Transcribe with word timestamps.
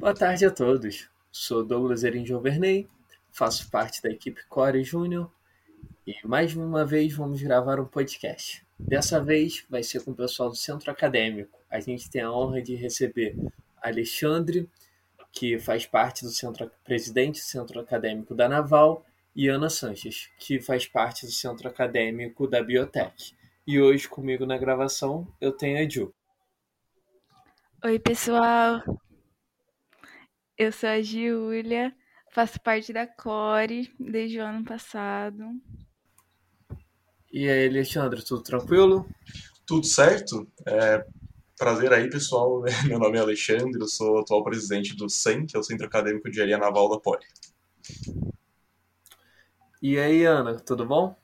Boa 0.00 0.14
tarde 0.14 0.46
a 0.46 0.50
todos. 0.50 1.10
Sou 1.30 1.62
Douglas 1.62 2.04
Erin 2.04 2.24
Verney, 2.24 2.88
faço 3.30 3.70
parte 3.70 4.02
da 4.02 4.08
equipe 4.08 4.42
Core 4.48 4.82
Júnior 4.82 5.30
e 6.06 6.16
mais 6.26 6.56
uma 6.56 6.86
vez 6.86 7.12
vamos 7.12 7.42
gravar 7.42 7.78
um 7.78 7.84
podcast. 7.84 8.64
Dessa 8.78 9.22
vez 9.22 9.62
vai 9.68 9.82
ser 9.82 10.02
com 10.02 10.12
o 10.12 10.14
pessoal 10.14 10.48
do 10.48 10.56
Centro 10.56 10.90
Acadêmico. 10.90 11.58
A 11.68 11.80
gente 11.80 12.08
tem 12.08 12.22
a 12.22 12.32
honra 12.32 12.62
de 12.62 12.74
receber 12.74 13.36
Alexandre, 13.82 14.66
que 15.30 15.58
faz 15.58 15.84
parte 15.84 16.24
do 16.24 16.30
centro 16.30 16.70
presidente 16.82 17.38
do 17.38 17.44
Centro 17.44 17.78
Acadêmico 17.78 18.34
da 18.34 18.48
Naval, 18.48 19.04
e 19.36 19.48
Ana 19.48 19.68
Sanches, 19.68 20.30
que 20.38 20.62
faz 20.62 20.86
parte 20.86 21.26
do 21.26 21.32
Centro 21.32 21.68
Acadêmico 21.68 22.46
da 22.46 22.62
Biotech. 22.62 23.36
E 23.66 23.78
hoje 23.78 24.08
comigo 24.08 24.46
na 24.46 24.56
gravação 24.56 25.28
eu 25.38 25.52
tenho 25.52 25.78
a 25.78 25.86
Ju. 25.86 26.10
Oi, 27.84 27.98
pessoal. 27.98 28.82
Eu 30.62 30.70
sou 30.70 30.90
a 30.90 31.00
Giulia, 31.00 31.90
faço 32.34 32.60
parte 32.60 32.92
da 32.92 33.06
Core 33.06 33.90
desde 33.98 34.38
o 34.38 34.44
ano 34.44 34.62
passado. 34.62 35.42
E 37.32 37.48
aí, 37.48 37.66
Alexandre, 37.66 38.22
tudo 38.22 38.42
tranquilo? 38.42 39.08
Tudo 39.66 39.86
certo. 39.86 40.46
É, 40.68 41.02
prazer 41.58 41.90
aí, 41.94 42.10
pessoal. 42.10 42.62
Meu 42.86 42.98
nome 42.98 43.16
é 43.16 43.22
Alexandre, 43.22 43.80
eu 43.80 43.88
sou 43.88 44.18
atual 44.18 44.44
presidente 44.44 44.94
do 44.94 45.08
CEM, 45.08 45.46
que 45.46 45.56
é 45.56 45.58
o 45.58 45.62
Centro 45.62 45.86
Acadêmico 45.86 46.24
de 46.24 46.32
Engenharia 46.32 46.58
Naval 46.58 46.90
da 46.90 47.00
Poli. 47.00 47.24
E 49.80 49.98
aí, 49.98 50.26
Ana, 50.26 50.56
tudo 50.60 50.84
bom? 50.84 51.16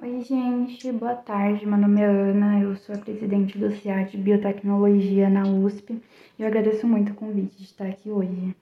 Oi, 0.00 0.22
gente, 0.22 0.90
boa 0.92 1.16
tarde. 1.16 1.66
Meu 1.66 1.76
nome 1.76 2.00
é 2.00 2.06
Ana, 2.06 2.60
eu 2.60 2.74
sou 2.76 2.94
a 2.94 2.98
presidente 2.98 3.58
do 3.58 3.70
CIAT 3.70 4.12
de 4.12 4.22
Biotecnologia 4.22 5.28
na 5.28 5.42
USP 5.42 6.00
e 6.38 6.42
eu 6.42 6.48
agradeço 6.48 6.86
muito 6.86 7.12
o 7.12 7.14
convite 7.14 7.58
de 7.58 7.64
estar 7.64 7.86
aqui 7.86 8.10
hoje. 8.10 8.56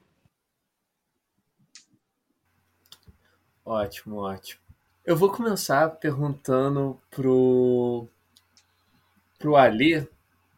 Ótimo, 3.68 4.20
ótimo. 4.20 4.62
Eu 5.04 5.14
vou 5.14 5.30
começar 5.30 5.90
perguntando 5.90 6.98
pro 7.10 8.08
pro 9.38 9.56
Ali, 9.56 10.08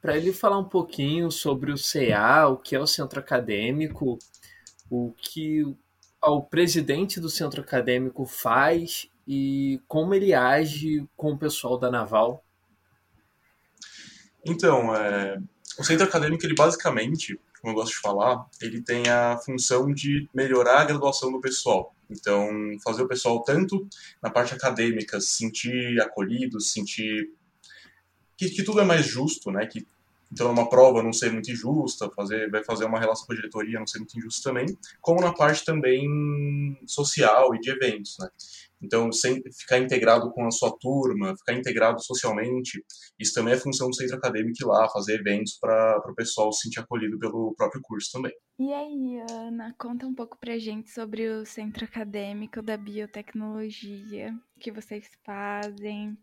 para 0.01 0.17
ele 0.17 0.33
falar 0.33 0.59
um 0.59 0.69
pouquinho 0.69 1.29
sobre 1.29 1.73
o 1.73 1.77
CA, 1.77 2.47
o 2.47 2.57
que 2.57 2.77
é 2.77 2.79
o 2.79 2.87
centro 2.87 3.19
acadêmico, 3.19 4.17
o 4.89 5.13
que 5.19 5.65
o 6.23 6.41
presidente 6.41 7.19
do 7.19 7.29
centro 7.29 7.63
acadêmico 7.63 8.25
faz 8.25 9.11
e 9.27 9.83
como 9.89 10.15
ele 10.15 10.33
age 10.33 11.05
com 11.17 11.33
o 11.33 11.39
pessoal 11.39 11.77
da 11.77 11.91
Naval. 11.91 12.45
Então, 14.47 14.95
é, 14.95 15.37
o 15.77 15.83
centro 15.83 16.07
acadêmico, 16.07 16.47
ele 16.47 16.55
basicamente, 16.55 17.41
como 17.61 17.73
eu 17.73 17.75
gosto 17.75 17.93
de 17.93 18.01
falar, 18.01 18.47
ele 18.61 18.83
tem 18.83 19.09
a 19.09 19.39
função 19.39 19.93
de 19.93 20.29
melhorar 20.35 20.81
a 20.81 20.85
graduação 20.85 21.31
do 21.31 21.41
pessoal. 21.41 21.95
Então, 22.11 22.49
fazer 22.83 23.03
o 23.03 23.09
pessoal, 23.09 23.43
tanto 23.43 23.87
na 24.23 24.31
parte 24.31 24.55
acadêmica, 24.55 25.21
se 25.21 25.37
sentir 25.37 26.01
acolhido, 26.01 26.61
se 26.61 26.73
sentir 26.73 27.31
que, 28.37 28.49
que 28.49 28.63
tudo 28.63 28.81
é 28.81 28.85
mais 28.85 29.07
justo, 29.07 29.51
né? 29.51 29.67
Que 29.67 29.87
então 30.33 30.51
uma 30.51 30.69
prova 30.69 31.03
não 31.03 31.13
ser 31.13 31.33
muito 31.33 31.51
injusta, 31.51 32.09
fazer, 32.11 32.49
vai 32.51 32.63
fazer 32.63 32.85
uma 32.85 33.01
relação 33.01 33.27
com 33.27 33.33
a 33.33 33.37
diretoria 33.37 33.79
não 33.79 33.87
ser 33.87 33.99
muito 33.99 34.17
injusto 34.17 34.43
também, 34.43 34.67
como 35.01 35.21
na 35.21 35.33
parte 35.33 35.65
também 35.65 36.79
social 36.87 37.55
e 37.55 37.61
de 37.61 37.71
eventos, 37.71 38.17
né? 38.19 38.29
Então, 38.83 39.13
sem 39.13 39.43
ficar 39.59 39.79
integrado 39.79 40.31
com 40.33 40.47
a 40.47 40.51
sua 40.51 40.75
turma, 40.79 41.37
ficar 41.37 41.53
integrado 41.53 42.03
socialmente, 42.03 42.83
isso 43.19 43.35
também 43.35 43.55
é 43.55 43.59
função 43.59 43.89
do 43.89 43.95
centro 43.95 44.17
acadêmico 44.17 44.57
ir 44.61 44.67
lá, 44.67 44.89
fazer 44.89 45.21
eventos 45.21 45.59
para 45.59 46.03
o 46.09 46.15
pessoal 46.15 46.53
se 46.53 46.63
sentir 46.63 46.81
acolhido 46.81 47.19
pelo 47.19 47.55
próprio 47.57 47.83
curso 47.83 48.11
também. 48.13 48.33
E 48.59 48.73
aí, 48.73 49.21
Ana, 49.31 49.75
conta 49.79 50.07
um 50.07 50.15
pouco 50.15 50.39
pra 50.39 50.59
gente 50.59 50.91
sobre 50.91 51.29
o 51.29 51.45
centro 51.45 51.85
acadêmico 51.85 52.63
da 52.63 52.77
biotecnologia, 52.77 54.35
o 54.57 54.61
que 54.61 54.73
vocês 54.73 55.07
fazem. 55.25 56.17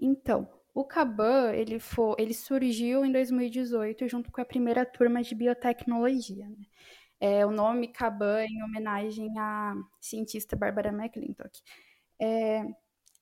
Então, 0.00 0.48
o 0.74 0.84
Caban, 0.84 1.52
ele, 1.52 1.78
for, 1.78 2.16
ele 2.18 2.32
surgiu 2.32 3.04
em 3.04 3.12
2018 3.12 4.08
junto 4.08 4.32
com 4.32 4.40
a 4.40 4.44
primeira 4.44 4.86
turma 4.86 5.22
de 5.22 5.34
biotecnologia. 5.34 6.48
Né? 6.48 6.64
É, 7.24 7.46
o 7.46 7.52
nome 7.52 7.86
Caban 7.86 8.44
em 8.44 8.64
homenagem 8.64 9.38
à 9.38 9.76
cientista 10.00 10.56
Barbara 10.56 10.88
McClintock. 10.88 11.56
É, 12.20 12.66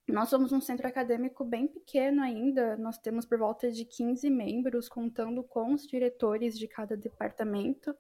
nós 0.09 0.31
somos 0.31 0.53
um 0.53 0.61
centro 0.61 0.87
acadêmico 0.89 1.45
bem 1.45 1.69
pequeno 1.69 2.23
ainda, 2.23 2.79
nós 2.79 2.97
temos 2.97 3.27
por 3.27 3.37
volta 3.37 3.71
de 3.71 3.85
15 3.85 4.31
membros, 4.31 4.89
contando 4.89 5.43
com 5.45 5.75
os 5.75 5.87
diretores 5.87 6.59
de 6.59 6.67
cada 6.67 6.97
departamento, 6.97 7.95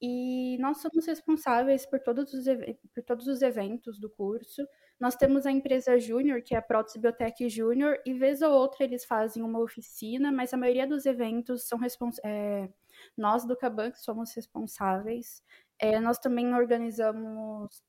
e 0.00 0.56
nós 0.58 0.78
somos 0.78 1.04
responsáveis 1.04 1.84
por 1.84 2.00
todos 2.00 2.32
os, 2.32 2.46
por 2.94 3.02
todos 3.04 3.26
os 3.26 3.42
eventos 3.42 3.98
do 3.98 4.08
curso. 4.08 4.66
Nós 4.98 5.16
temos 5.16 5.44
a 5.44 5.52
empresa 5.52 5.98
Júnior, 5.98 6.40
que 6.40 6.54
é 6.54 6.58
a 6.58 6.62
Prótese 6.62 6.98
Biotech 6.98 7.46
Júnior, 7.50 8.00
e 8.06 8.14
vez 8.14 8.40
ou 8.40 8.52
outra 8.52 8.84
eles 8.84 9.04
fazem 9.04 9.42
uma 9.42 9.60
oficina, 9.60 10.32
mas 10.32 10.54
a 10.54 10.56
maioria 10.56 10.86
dos 10.86 11.04
eventos 11.04 11.68
são 11.68 11.78
é, 12.24 12.70
nós 13.16 13.46
do 13.46 13.56
Caban 13.56 13.92
somos 13.94 14.32
responsáveis. 14.34 15.42
É, 15.78 16.00
nós 16.00 16.18
também 16.18 16.54
organizamos 16.54 17.82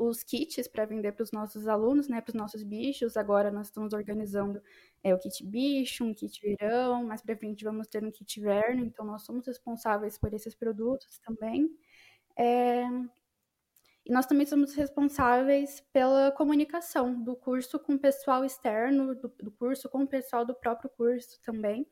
os 0.00 0.22
kits 0.22 0.66
para 0.66 0.86
vender 0.86 1.12
para 1.12 1.22
os 1.22 1.30
nossos 1.30 1.68
alunos, 1.68 2.08
né, 2.08 2.22
para 2.22 2.30
os 2.30 2.34
nossos 2.34 2.62
bichos. 2.62 3.16
Agora 3.18 3.50
nós 3.50 3.66
estamos 3.66 3.92
organizando 3.92 4.62
é, 5.04 5.14
o 5.14 5.18
kit 5.18 5.44
bicho, 5.44 6.04
um 6.04 6.14
kit 6.14 6.40
verão, 6.40 7.04
mais 7.04 7.20
para 7.20 7.36
frente 7.36 7.64
vamos 7.64 7.86
ter 7.86 8.02
um 8.02 8.10
kit 8.10 8.40
inverno, 8.40 8.84
então 8.84 9.04
nós 9.04 9.22
somos 9.22 9.46
responsáveis 9.46 10.16
por 10.18 10.32
esses 10.32 10.54
produtos 10.54 11.18
também. 11.18 11.68
É... 12.36 12.84
E 14.06 14.10
nós 14.12 14.24
também 14.24 14.46
somos 14.46 14.74
responsáveis 14.74 15.82
pela 15.92 16.32
comunicação 16.32 17.22
do 17.22 17.36
curso 17.36 17.78
com 17.78 17.94
o 17.94 17.98
pessoal 17.98 18.42
externo, 18.44 19.14
do, 19.14 19.28
do 19.28 19.50
curso 19.50 19.90
com 19.90 20.04
o 20.04 20.08
pessoal 20.08 20.46
do 20.46 20.54
próprio 20.54 20.88
curso 20.88 21.38
também 21.42 21.86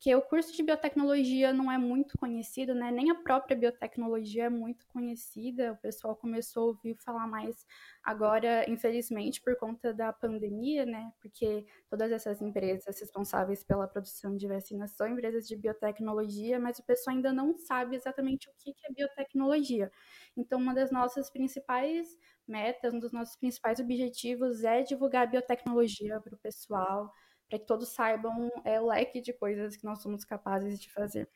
que 0.00 0.14
o 0.16 0.22
curso 0.22 0.52
de 0.56 0.62
biotecnologia 0.62 1.52
não 1.52 1.70
é 1.70 1.76
muito 1.76 2.16
conhecido, 2.18 2.74
né? 2.74 2.90
Nem 2.90 3.10
a 3.10 3.14
própria 3.14 3.54
biotecnologia 3.56 4.44
é 4.44 4.48
muito 4.48 4.86
conhecida. 4.88 5.72
O 5.72 5.76
pessoal 5.76 6.16
começou 6.16 6.62
a 6.62 6.66
ouvir 6.68 6.96
falar 6.96 7.26
mais 7.28 7.66
agora, 8.02 8.64
infelizmente, 8.70 9.42
por 9.42 9.56
conta 9.58 9.92
da 9.92 10.10
pandemia, 10.10 10.86
né? 10.86 11.12
Porque 11.20 11.66
todas 11.88 12.10
essas 12.12 12.40
empresas 12.40 12.98
responsáveis 12.98 13.62
pela 13.62 13.86
produção 13.86 14.36
de 14.36 14.48
vacinas 14.48 14.92
são 14.92 15.06
empresas 15.06 15.46
de 15.46 15.54
biotecnologia, 15.54 16.58
mas 16.58 16.78
o 16.78 16.82
pessoal 16.86 17.14
ainda 17.14 17.30
não 17.32 17.54
sabe 17.58 17.94
exatamente 17.94 18.48
o 18.48 18.52
que 18.58 18.70
é 18.88 18.92
biotecnologia. 18.94 19.92
Então, 20.36 20.58
uma 20.58 20.74
das 20.74 20.90
nossas 20.90 21.30
principais 21.30 22.16
metas, 22.46 22.92
um 22.94 22.98
dos 22.98 23.12
nossos 23.12 23.36
principais 23.36 23.78
objetivos 23.80 24.64
é 24.64 24.82
divulgar 24.82 25.30
biotecnologia 25.30 26.20
para 26.20 26.34
o 26.34 26.38
pessoal 26.38 27.12
para 27.50 27.58
que 27.58 27.66
todos 27.66 27.88
saibam 27.88 28.48
é, 28.64 28.80
o 28.80 28.86
leque 28.86 29.20
de 29.20 29.32
coisas 29.32 29.76
que 29.76 29.84
nós 29.84 30.00
somos 30.00 30.24
capazes 30.24 30.80
de 30.80 30.90
fazer. 30.92 31.28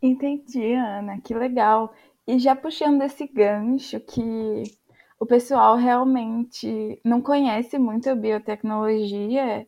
Entendi, 0.00 0.72
Ana, 0.72 1.20
que 1.20 1.34
legal. 1.34 1.94
E 2.26 2.38
já 2.38 2.56
puxando 2.56 3.02
esse 3.02 3.26
gancho 3.26 4.00
que 4.00 4.64
o 5.20 5.26
pessoal 5.26 5.76
realmente 5.76 7.00
não 7.04 7.20
conhece 7.20 7.78
muito 7.78 8.08
a 8.10 8.14
biotecnologia, 8.14 9.66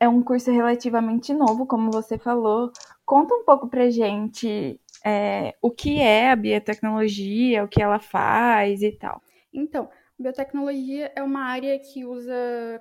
é 0.00 0.08
um 0.08 0.22
curso 0.22 0.50
relativamente 0.50 1.34
novo, 1.34 1.66
como 1.66 1.90
você 1.90 2.16
falou. 2.18 2.70
Conta 3.04 3.34
um 3.34 3.44
pouco 3.44 3.68
pra 3.68 3.90
gente 3.90 4.80
é, 5.04 5.54
o 5.60 5.70
que 5.70 6.00
é 6.00 6.30
a 6.30 6.36
biotecnologia, 6.36 7.64
o 7.64 7.68
que 7.68 7.82
ela 7.82 7.98
faz 7.98 8.82
e 8.82 8.92
tal. 8.92 9.20
Então, 9.52 9.88
Biotecnologia 10.18 11.12
é 11.14 11.22
uma 11.22 11.44
área 11.44 11.78
que 11.78 12.04
usa 12.04 12.34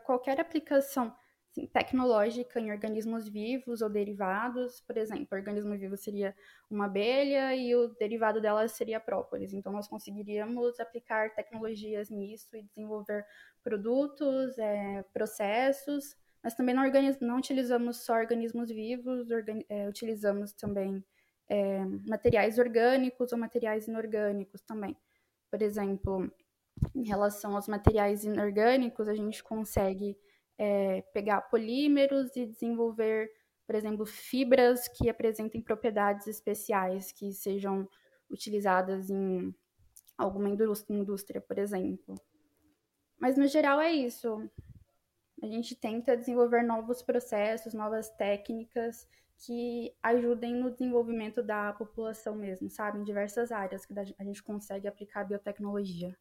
qualquer 0.05 0.39
aplicação 0.39 1.13
assim, 1.55 1.67
tecnológica 1.67 2.59
em 2.59 2.71
organismos 2.71 3.27
vivos 3.27 3.81
ou 3.81 3.89
derivados. 3.89 4.81
Por 4.81 4.97
exemplo, 4.97 5.27
o 5.31 5.35
organismo 5.35 5.77
vivo 5.77 5.95
seria 5.95 6.35
uma 6.69 6.85
abelha 6.85 7.55
e 7.55 7.73
o 7.75 7.87
derivado 7.99 8.41
dela 8.41 8.67
seria 8.67 8.97
a 8.97 8.99
própolis. 8.99 9.53
Então, 9.53 9.71
nós 9.71 9.87
conseguiríamos 9.87 10.79
aplicar 10.79 11.33
tecnologias 11.33 12.09
nisso 12.09 12.55
e 12.55 12.63
desenvolver 12.63 13.25
produtos, 13.63 14.57
é, 14.57 15.03
processos, 15.13 16.15
mas 16.43 16.53
também 16.53 16.75
não, 16.75 16.83
não, 17.21 17.37
utilizamos 17.37 18.05
só 18.05 18.15
organismos 18.15 18.69
vivos, 18.69 19.27
é, 19.69 19.87
utilizamos 19.87 20.53
também 20.53 21.03
é, 21.49 21.83
materiais 22.07 22.59
orgânicos 22.59 23.31
ou 23.31 23.39
materiais 23.39 23.87
inorgânicos 23.87 24.61
também. 24.61 24.95
Por 25.49 25.61
exemplo, 25.61 26.31
em 26.93 27.07
relação 27.07 27.55
aos 27.55 27.67
materiais 27.67 28.23
inorgânicos, 28.23 29.07
a 29.07 29.13
gente 29.13 29.43
consegue 29.43 30.17
é, 30.57 31.01
pegar 31.13 31.41
polímeros 31.41 32.35
e 32.35 32.45
desenvolver, 32.45 33.29
por 33.65 33.75
exemplo, 33.75 34.05
fibras 34.05 34.87
que 34.87 35.09
apresentem 35.09 35.61
propriedades 35.61 36.27
especiais 36.27 37.11
que 37.11 37.31
sejam 37.33 37.87
utilizadas 38.29 39.09
em 39.09 39.53
alguma 40.17 40.49
indústria, 40.49 41.41
por 41.41 41.57
exemplo. 41.57 42.15
Mas 43.19 43.37
no 43.37 43.47
geral 43.47 43.79
é 43.79 43.91
isso. 43.91 44.49
A 45.41 45.47
gente 45.47 45.75
tenta 45.75 46.17
desenvolver 46.17 46.63
novos 46.63 47.01
processos, 47.01 47.73
novas 47.73 48.09
técnicas 48.11 49.07
que 49.37 49.93
ajudem 50.01 50.55
no 50.55 50.71
desenvolvimento 50.71 51.43
da 51.43 51.73
população 51.73 52.35
mesmo, 52.35 52.69
sabe? 52.69 52.99
Em 52.99 53.03
diversas 53.03 53.51
áreas 53.51 53.85
que 53.85 53.93
a 53.97 54.23
gente 54.23 54.41
consegue 54.41 54.87
aplicar 54.87 55.25
biotecnologia. 55.25 56.17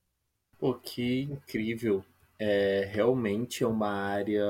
Pô, 0.58 0.74
que 0.74 1.22
incrível. 1.22 2.04
É, 2.38 2.88
realmente 2.92 3.62
é 3.62 3.66
uma 3.66 3.90
área 3.90 4.44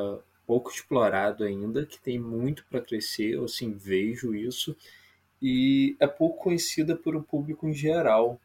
pouco 0.46 0.70
explorada 0.70 1.44
ainda, 1.46 1.86
que 1.86 1.98
tem 2.00 2.18
muito 2.18 2.64
para 2.66 2.80
crescer, 2.80 3.34
eu 3.34 3.44
assim, 3.44 3.72
vejo 3.72 4.34
isso, 4.34 4.76
e 5.42 5.96
é 6.00 6.06
pouco 6.06 6.44
conhecida 6.44 6.96
por 6.96 7.16
o 7.16 7.22
público 7.22 7.68
em 7.68 7.74
geral. 7.74 8.40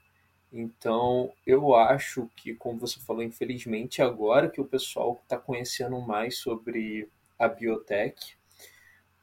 Então, 0.54 1.32
eu 1.48 1.76
acho 1.76 2.30
que, 2.36 2.56
como 2.56 2.80
você 2.80 3.00
falou, 3.02 3.24
infelizmente, 3.24 4.02
agora 4.02 4.50
que 4.50 4.62
o 4.62 4.66
pessoal 4.66 5.20
está 5.24 5.38
conhecendo 5.38 6.00
mais 6.02 6.38
sobre 6.40 7.10
a 7.40 7.48
biotech, 7.48 8.36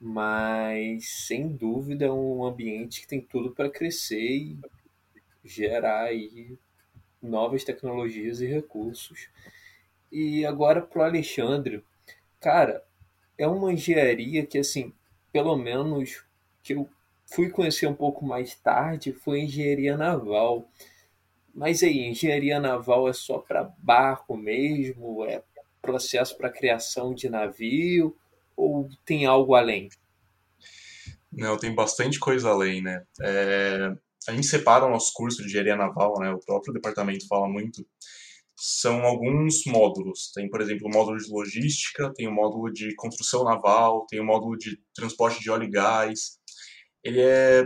mas 0.01 1.09
sem 1.27 1.49
dúvida 1.49 2.07
é 2.07 2.13
um 2.13 2.45
ambiente 2.45 3.01
que 3.03 3.09
tem 3.09 3.21
tudo 3.21 3.53
para 3.53 3.71
crescer 3.71 4.21
e 4.21 4.59
gerar 5.45 6.05
aí 6.05 6.59
novas 7.27 7.65
tecnologias 7.65 8.41
e 8.41 8.47
recursos. 8.47 9.29
E 10.11 10.47
agora 10.47 10.81
para 10.81 11.01
o 11.01 11.05
Alexandre, 11.05 11.85
cara, 12.41 12.83
é 13.37 13.47
uma 13.47 13.73
engenharia 13.73 14.47
que 14.47 14.59
assim, 14.59 14.93
pelo 15.33 15.57
menos 15.57 16.25
que 16.63 16.75
eu 16.75 16.89
fui 17.27 17.51
conhecer 17.51 17.87
um 17.87 17.95
pouco 17.95 18.25
mais 18.25 18.55
tarde, 18.55 19.13
foi 19.13 19.41
engenharia 19.41 19.97
naval. 19.97 20.69
Mas 21.55 21.83
aí, 21.83 22.01
engenharia 22.07 22.61
naval 22.61 23.09
é 23.09 23.13
só 23.13 23.39
para 23.39 23.73
barco 23.79 24.37
mesmo? 24.37 25.25
É 25.25 25.43
processo 25.83 26.37
para 26.37 26.51
criação 26.51 27.15
de 27.15 27.29
navio? 27.29 28.17
Ou 28.57 28.89
tem 29.05 29.27
algo 29.27 29.55
além? 29.55 29.89
Não, 31.33 31.57
tem 31.59 31.75
bastante 31.75 32.19
coisa 32.19 32.49
além, 32.51 32.83
né? 32.83 33.05
É, 33.21 33.95
a 34.29 34.33
gente 34.33 34.47
separa 34.47 34.87
o 34.87 34.91
nosso 34.91 35.13
curso 35.15 35.39
de 35.39 35.49
engenharia 35.49 35.77
naval, 35.77 36.15
né? 36.19 36.31
O 36.31 36.41
próprio 36.41 36.73
departamento 36.73 37.27
fala 37.29 37.49
muito. 37.49 37.87
São 38.57 39.03
alguns 39.03 39.65
módulos. 39.67 40.31
Tem, 40.35 40.49
por 40.49 40.61
exemplo, 40.61 40.89
o 40.89 40.93
módulo 40.93 41.19
de 41.19 41.31
logística, 41.31 42.13
tem 42.15 42.27
o 42.27 42.33
módulo 42.33 42.73
de 42.73 42.95
construção 42.97 43.45
naval, 43.45 44.07
tem 44.09 44.21
o 44.21 44.25
módulo 44.25 44.57
de 44.57 44.79
transporte 44.95 45.41
de 45.41 45.51
óleo 45.51 45.65
e 45.65 45.71
gás. 45.71 46.39
Ele 47.05 47.21
é 47.21 47.65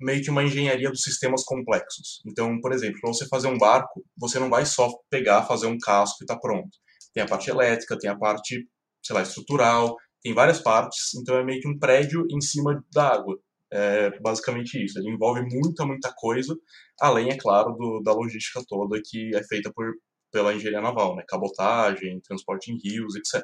meio 0.00 0.22
que 0.22 0.30
uma 0.30 0.42
engenharia 0.42 0.90
dos 0.90 1.02
sistemas 1.02 1.44
complexos. 1.44 2.20
Então, 2.26 2.60
por 2.60 2.72
exemplo, 2.72 3.00
para 3.00 3.12
você 3.12 3.26
fazer 3.28 3.48
um 3.48 3.56
barco, 3.56 4.04
você 4.16 4.38
não 4.38 4.50
vai 4.50 4.66
só 4.66 4.88
pegar, 5.08 5.46
fazer 5.46 5.66
um 5.66 5.78
casco 5.78 6.18
e 6.20 6.24
está 6.24 6.36
pronto. 6.36 6.70
Tem 7.14 7.22
a 7.22 7.26
parte 7.26 7.48
elétrica, 7.50 7.98
tem 7.98 8.10
a 8.10 8.18
parte, 8.18 8.66
sei 9.02 9.14
lá, 9.14 9.22
estrutural, 9.22 9.96
tem 10.22 10.34
várias 10.34 10.60
partes, 10.60 11.14
então 11.14 11.36
é 11.36 11.44
meio 11.44 11.60
que 11.60 11.68
um 11.68 11.78
prédio 11.78 12.24
em 12.30 12.40
cima 12.40 12.82
da 12.92 13.08
água. 13.08 13.38
É 13.74 14.20
basicamente 14.20 14.82
isso. 14.84 14.98
Ele 14.98 15.10
envolve 15.10 15.40
muita, 15.40 15.86
muita 15.86 16.12
coisa, 16.14 16.54
além, 17.00 17.30
é 17.30 17.38
claro, 17.38 17.72
do, 17.72 18.02
da 18.02 18.12
logística 18.12 18.62
toda 18.68 19.00
que 19.02 19.34
é 19.34 19.42
feita 19.44 19.72
por, 19.74 19.94
pela 20.30 20.52
engenharia 20.52 20.82
naval, 20.82 21.16
né? 21.16 21.24
Cabotagem, 21.26 22.20
transporte 22.20 22.70
em 22.70 22.76
rios, 22.76 23.16
etc. 23.16 23.42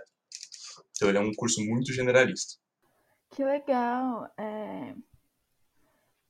Então 0.95 1.09
ele 1.09 1.19
é 1.19 1.21
um 1.21 1.33
curso 1.35 1.65
muito 1.65 1.93
generalista. 1.95 2.61
Que 3.31 3.43
legal. 3.43 4.31
É... 4.39 4.95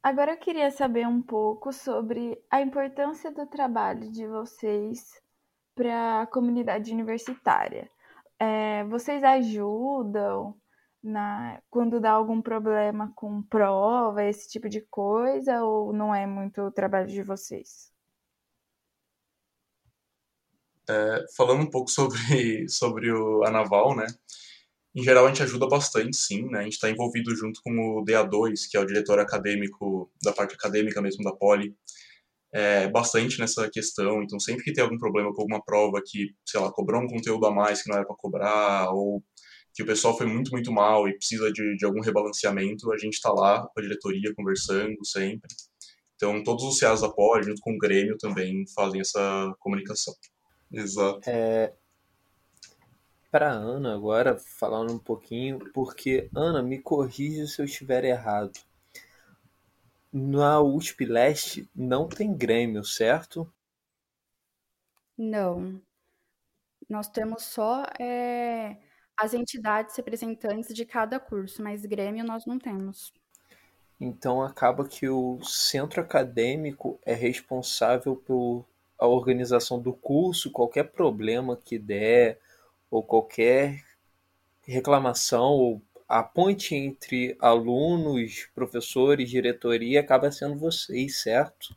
Agora 0.00 0.32
eu 0.32 0.38
queria 0.38 0.70
saber 0.70 1.06
um 1.06 1.20
pouco 1.20 1.72
sobre 1.72 2.40
a 2.50 2.60
importância 2.62 3.32
do 3.32 3.46
trabalho 3.46 4.12
de 4.12 4.26
vocês 4.26 5.20
para 5.74 6.22
a 6.22 6.26
comunidade 6.26 6.92
universitária. 6.92 7.90
É, 8.38 8.84
vocês 8.84 9.24
ajudam 9.24 10.54
na, 11.02 11.60
quando 11.70 12.00
dá 12.00 12.12
algum 12.12 12.42
problema 12.42 13.12
com 13.14 13.42
prova, 13.42 14.24
esse 14.24 14.48
tipo 14.48 14.68
de 14.68 14.80
coisa, 14.82 15.62
ou 15.62 15.92
não 15.92 16.14
é 16.14 16.26
muito 16.26 16.60
o 16.62 16.72
trabalho 16.72 17.08
de 17.08 17.22
vocês? 17.22 17.92
É, 20.88 21.24
falando 21.36 21.62
um 21.62 21.70
pouco 21.70 21.90
sobre, 21.90 22.18
sobre 22.68 23.12
o, 23.12 23.44
a 23.44 23.50
Naval, 23.50 23.94
né? 23.94 24.06
Em 24.94 25.02
geral, 25.02 25.26
a 25.26 25.28
gente 25.28 25.42
ajuda 25.42 25.68
bastante, 25.68 26.16
sim. 26.16 26.48
Né? 26.50 26.60
A 26.60 26.62
gente 26.62 26.72
está 26.72 26.90
envolvido 26.90 27.34
junto 27.36 27.60
com 27.62 27.70
o 27.70 28.04
DA2, 28.04 28.68
que 28.68 28.76
é 28.76 28.80
o 28.80 28.86
diretor 28.86 29.18
acadêmico 29.18 30.10
da 30.22 30.32
parte 30.32 30.54
acadêmica 30.54 31.00
mesmo 31.00 31.22
da 31.22 31.32
Poli, 31.32 31.76
é, 32.52 32.88
bastante 32.88 33.38
nessa 33.38 33.68
questão. 33.70 34.22
Então, 34.22 34.40
sempre 34.40 34.64
que 34.64 34.72
tem 34.72 34.82
algum 34.82 34.98
problema 34.98 35.32
com 35.32 35.42
alguma 35.42 35.62
prova 35.62 36.02
que, 36.04 36.34
sei 36.44 36.60
lá, 36.60 36.72
cobrou 36.72 37.02
um 37.02 37.06
conteúdo 37.06 37.46
a 37.46 37.50
mais 37.50 37.82
que 37.82 37.90
não 37.90 37.96
era 37.96 38.06
para 38.06 38.16
cobrar, 38.16 38.90
ou 38.90 39.22
que 39.78 39.82
o 39.84 39.86
pessoal 39.86 40.18
foi 40.18 40.26
muito, 40.26 40.50
muito 40.50 40.72
mal 40.72 41.06
e 41.06 41.16
precisa 41.16 41.52
de, 41.52 41.76
de 41.76 41.86
algum 41.86 42.00
rebalanceamento, 42.00 42.90
a 42.90 42.98
gente 42.98 43.14
está 43.14 43.30
lá 43.30 43.64
com 43.64 43.78
a 43.78 43.82
diretoria 43.82 44.34
conversando 44.34 45.06
sempre. 45.06 45.48
Então, 46.16 46.42
todos 46.42 46.64
os 46.64 46.78
CEAs 46.78 47.02
da 47.02 47.08
Poli, 47.08 47.44
junto 47.44 47.60
com 47.60 47.74
o 47.74 47.78
Grêmio, 47.78 48.18
também 48.18 48.64
fazem 48.74 49.00
essa 49.00 49.54
comunicação. 49.60 50.12
Exato. 50.72 51.20
É, 51.30 51.72
para 53.30 53.52
Ana 53.52 53.94
agora, 53.94 54.36
falando 54.36 54.92
um 54.92 54.98
pouquinho, 54.98 55.60
porque 55.72 56.28
Ana, 56.34 56.60
me 56.60 56.80
corrija 56.80 57.46
se 57.46 57.62
eu 57.62 57.64
estiver 57.64 58.04
errado. 58.04 58.58
Na 60.12 60.60
USP 60.60 61.04
Leste 61.04 61.70
não 61.72 62.08
tem 62.08 62.36
Grêmio, 62.36 62.84
certo? 62.84 63.48
Não. 65.16 65.80
Nós 66.88 67.06
temos 67.08 67.44
só 67.44 67.84
é, 68.00 68.76
as 69.18 69.34
entidades 69.34 69.96
representantes 69.96 70.74
de 70.74 70.84
cada 70.84 71.18
curso, 71.18 71.62
mas 71.62 71.84
Grêmio 71.84 72.24
nós 72.24 72.46
não 72.46 72.58
temos. 72.58 73.12
Então 74.00 74.42
acaba 74.42 74.86
que 74.86 75.08
o 75.08 75.42
centro 75.42 76.00
acadêmico 76.00 77.00
é 77.04 77.14
responsável 77.14 78.14
por 78.14 78.64
a 78.98 79.06
organização 79.06 79.80
do 79.80 79.92
curso, 79.92 80.52
qualquer 80.52 80.84
problema 80.84 81.56
que 81.56 81.78
der, 81.78 82.38
ou 82.90 83.02
qualquer 83.02 83.84
reclamação 84.62 85.50
ou 85.52 85.82
a 86.08 86.22
ponte 86.22 86.74
entre 86.74 87.36
alunos, 87.40 88.48
professores, 88.54 89.28
diretoria 89.28 90.00
acaba 90.00 90.30
sendo 90.30 90.58
vocês, 90.58 91.20
certo? 91.20 91.76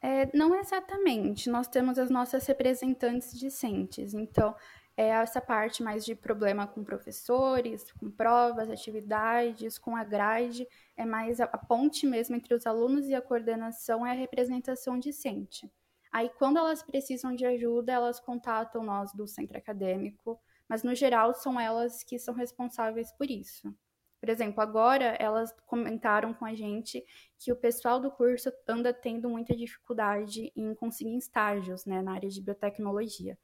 É, 0.00 0.36
não 0.36 0.54
exatamente. 0.54 1.50
Nós 1.50 1.68
temos 1.68 1.98
as 1.98 2.10
nossas 2.10 2.46
representantes 2.46 3.36
discentes. 3.38 4.14
Então, 4.14 4.54
é 4.96 5.08
essa 5.08 5.40
parte 5.40 5.80
mais 5.82 6.04
de 6.04 6.14
problema 6.14 6.66
com 6.66 6.82
professores, 6.82 7.92
com 7.92 8.10
provas, 8.10 8.68
atividades, 8.68 9.78
com 9.78 9.94
a 9.96 10.02
grade, 10.02 10.66
é 10.96 11.04
mais 11.04 11.40
a, 11.40 11.44
a 11.44 11.58
ponte 11.58 12.04
mesmo 12.04 12.34
entre 12.34 12.52
os 12.52 12.66
alunos 12.66 13.06
e 13.06 13.14
a 13.14 13.22
coordenação 13.22 14.04
é 14.04 14.10
a 14.10 14.14
representação 14.14 14.98
discente. 14.98 15.70
Aí, 16.10 16.28
quando 16.30 16.56
elas 16.58 16.82
precisam 16.82 17.32
de 17.34 17.46
ajuda, 17.46 17.92
elas 17.92 18.18
contatam 18.18 18.82
nós 18.82 19.12
do 19.12 19.26
centro 19.28 19.56
acadêmico, 19.56 20.40
mas 20.68 20.82
no 20.82 20.94
geral 20.96 21.32
são 21.32 21.60
elas 21.60 22.02
que 22.02 22.18
são 22.18 22.34
responsáveis 22.34 23.12
por 23.12 23.30
isso. 23.30 23.72
Por 24.20 24.28
exemplo, 24.28 24.60
agora 24.60 25.16
elas 25.20 25.54
comentaram 25.64 26.34
com 26.34 26.44
a 26.44 26.54
gente 26.54 27.04
que 27.38 27.52
o 27.52 27.56
pessoal 27.56 28.00
do 28.00 28.10
curso 28.10 28.52
anda 28.66 28.92
tendo 28.92 29.28
muita 29.28 29.54
dificuldade 29.56 30.52
em 30.56 30.74
conseguir 30.74 31.16
estágios 31.16 31.84
né, 31.86 32.02
na 32.02 32.14
área 32.14 32.28
de 32.28 32.42
biotecnologia. 32.42 33.38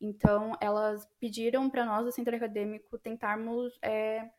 Então, 0.00 0.52
elas 0.60 1.06
pediram 1.18 1.68
para 1.68 1.84
nós, 1.84 2.04
do 2.04 2.12
centro 2.12 2.34
acadêmico, 2.36 2.96
tentarmos 2.98 3.76
é, 3.82 4.30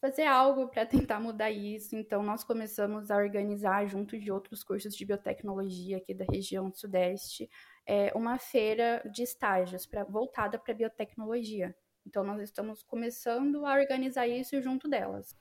fazer 0.00 0.26
algo 0.26 0.68
para 0.68 0.84
tentar 1.08 1.20
mudar 1.20 1.50
isso. 1.50 1.96
Então, 1.96 2.22
nós 2.22 2.44
começamos 2.44 3.10
a 3.10 3.16
organizar, 3.16 3.86
junto 3.86 4.18
de 4.18 4.30
outros 4.30 4.62
cursos 4.62 4.94
de 4.94 5.04
biotecnologia 5.06 5.96
aqui 5.96 6.12
da 6.12 6.26
região 6.30 6.70
Sudeste, 6.72 7.48
é, 7.86 8.12
uma 8.14 8.38
feira 8.38 9.02
de 9.10 9.22
estágios 9.22 9.86
pra, 9.86 10.04
voltada 10.04 10.58
para 10.58 10.74
biotecnologia. 10.74 11.74
Então, 12.06 12.22
nós 12.22 12.40
estamos 12.40 12.82
começando 12.82 13.64
a 13.64 13.74
organizar 13.74 14.26
isso 14.26 14.60
junto 14.62 14.88
delas. 14.88 15.36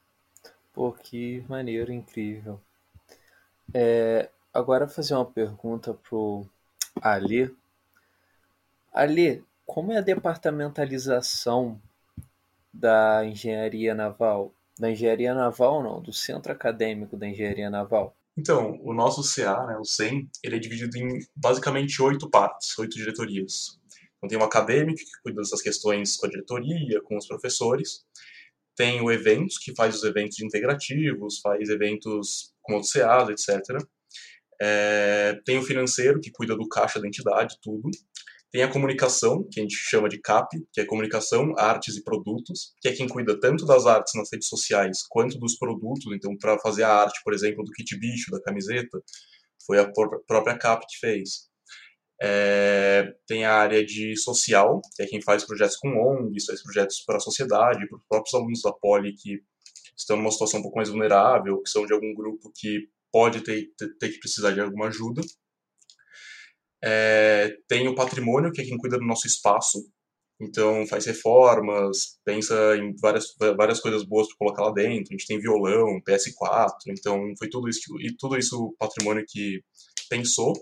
Pô, 0.72 0.92
que 0.92 1.46
maneiro, 1.48 1.92
incrível. 1.92 2.60
É, 3.74 4.30
agora, 4.54 4.88
fazer 4.88 5.14
uma 5.14 5.26
pergunta 5.26 5.94
pro 5.94 6.46
Ali. 7.02 7.56
Ali, 8.92 9.44
como 9.66 9.92
é 9.92 9.98
a 9.98 10.02
departamentalização 10.02 11.82
da 12.74 13.26
engenharia 13.26 13.94
naval. 13.94 14.54
Da 14.80 14.90
engenharia 14.90 15.34
naval, 15.34 15.84
não, 15.84 16.02
do 16.02 16.12
centro 16.12 16.52
acadêmico 16.52 17.16
da 17.16 17.28
engenharia 17.28 17.70
naval. 17.70 18.16
Então, 18.36 18.80
o 18.82 18.94
nosso 18.94 19.22
CA, 19.24 19.66
né, 19.68 19.78
o 19.78 19.86
CEM, 19.86 20.28
ele 20.44 20.56
é 20.56 20.60
dividido 20.60 20.98
em 20.98 21.20
basicamente 21.36 22.02
oito 22.02 22.28
partes, 22.30 22.76
oito 22.80 22.98
diretorias. 22.98 23.80
Então, 24.24 24.30
tem 24.30 24.38
o 24.38 24.44
acadêmico, 24.44 24.98
que 24.98 25.22
cuida 25.22 25.42
dessas 25.42 25.62
questões 25.62 26.16
com 26.16 26.26
a 26.26 26.30
diretoria, 26.30 27.02
com 27.04 27.18
os 27.18 27.28
professores. 27.28 28.06
Tem 28.76 29.02
o 29.02 29.12
eventos, 29.12 29.58
que 29.58 29.76
faz 29.76 29.96
os 29.96 30.04
eventos 30.04 30.40
integrativos, 30.40 31.40
faz 31.42 31.68
eventos 31.70 32.54
com 32.62 32.76
outros 32.76 32.94
CAs, 32.94 33.30
etc. 33.30 33.60
É, 34.62 35.38
tem 35.46 35.58
o 35.58 35.62
financeiro, 35.62 36.22
que 36.22 36.32
cuida 36.32 36.56
do 36.56 36.70
caixa 36.70 37.02
da 37.02 37.08
entidade, 37.08 37.58
tudo. 37.62 37.90
Tem 38.50 38.64
a 38.64 38.72
comunicação, 38.72 39.46
que 39.52 39.60
a 39.60 39.64
gente 39.64 39.76
chama 39.76 40.08
de 40.08 40.22
CAP, 40.22 40.56
que 40.72 40.80
é 40.80 40.86
comunicação, 40.86 41.54
artes 41.58 41.98
e 41.98 42.04
produtos, 42.04 42.74
que 42.80 42.88
é 42.88 42.94
quem 42.94 43.10
cuida 43.10 43.38
tanto 43.38 43.66
das 43.66 43.86
artes 43.86 44.14
nas 44.16 44.30
redes 44.32 44.48
sociais 44.48 45.00
quanto 45.10 45.38
dos 45.38 45.58
produtos. 45.58 46.06
Então, 46.14 46.38
para 46.38 46.58
fazer 46.60 46.84
a 46.84 46.94
arte, 46.94 47.20
por 47.26 47.34
exemplo, 47.34 47.64
do 47.64 47.72
kit 47.72 47.98
bicho, 48.00 48.32
da 48.32 48.42
camiseta, 48.42 49.04
foi 49.66 49.80
a 49.80 49.92
própria 50.26 50.58
CAP 50.58 50.86
que 50.88 51.00
fez. 51.00 51.52
É, 52.26 53.14
tem 53.28 53.44
a 53.44 53.54
área 53.54 53.86
de 53.86 54.16
social, 54.16 54.80
que 54.96 55.04
é 55.04 55.06
quem 55.06 55.22
faz 55.22 55.44
projetos 55.44 55.76
com 55.76 55.90
ONGs, 55.90 56.46
faz 56.46 56.64
projetos 56.64 57.02
para 57.06 57.18
a 57.18 57.20
sociedade, 57.20 57.86
para 57.86 57.98
os 57.98 58.04
próprios 58.08 58.34
alunos 58.34 58.62
da 58.62 58.72
Poli 58.72 59.14
que 59.14 59.44
estão 59.96 60.16
numa 60.16 60.32
situação 60.32 60.62
um 60.62 60.64
pouco 60.64 60.78
mais 60.78 60.88
vulnerável, 60.88 61.62
que 61.62 61.70
são 61.70 61.86
de 61.86 61.94
algum 61.94 62.14
grupo 62.14 62.50
que 62.56 62.88
pode 63.12 63.42
ter, 63.42 63.70
ter, 63.78 63.98
ter 63.98 64.10
que 64.10 64.20
precisar 64.20 64.52
de 64.52 64.62
alguma 64.62 64.88
ajuda. 64.88 65.22
É, 66.82 67.58
tem 67.68 67.90
o 67.90 67.96
patrimônio, 67.96 68.54
que 68.54 68.62
é 68.62 68.66
quem 68.66 68.78
cuida 68.78 68.98
do 68.98 69.06
nosso 69.06 69.28
espaço, 69.28 69.86
então 70.42 70.88
faz 70.88 71.06
reformas, 71.06 72.20
pensa 72.24 72.56
em 72.78 72.96
várias, 73.02 73.36
várias 73.58 73.80
coisas 73.82 74.04
boas 74.04 74.28
para 74.28 74.38
colocar 74.38 74.64
lá 74.64 74.72
dentro. 74.72 75.14
A 75.14 75.18
gente 75.18 75.28
tem 75.28 75.40
violão, 75.40 76.02
PS4, 76.08 76.74
então 76.88 77.34
foi 77.38 77.50
tudo 77.50 77.68
isso, 77.68 77.82
e 78.00 78.16
tudo 78.16 78.38
isso 78.38 78.64
o 78.64 78.74
patrimônio 78.78 79.26
que 79.28 79.62
pensou. 80.10 80.54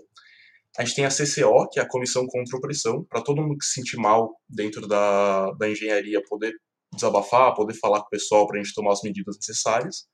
A 0.78 0.84
gente 0.84 0.96
tem 0.96 1.04
a 1.04 1.10
CCO, 1.10 1.68
que 1.70 1.78
é 1.78 1.82
a 1.82 1.88
Comissão 1.88 2.26
Contra 2.26 2.56
a 2.56 2.58
Opressão, 2.58 3.04
para 3.08 3.22
todo 3.22 3.42
mundo 3.42 3.58
que 3.58 3.64
se 3.64 3.74
sentir 3.74 3.96
mal 3.96 4.34
dentro 4.48 4.86
da, 4.88 5.50
da 5.52 5.68
engenharia 5.68 6.22
poder 6.26 6.52
desabafar, 6.94 7.54
poder 7.54 7.74
falar 7.74 8.00
com 8.00 8.06
o 8.06 8.10
pessoal 8.10 8.46
para 8.46 8.58
a 8.58 8.62
gente 8.62 8.74
tomar 8.74 8.92
as 8.92 9.02
medidas 9.02 9.36
necessárias. 9.36 10.06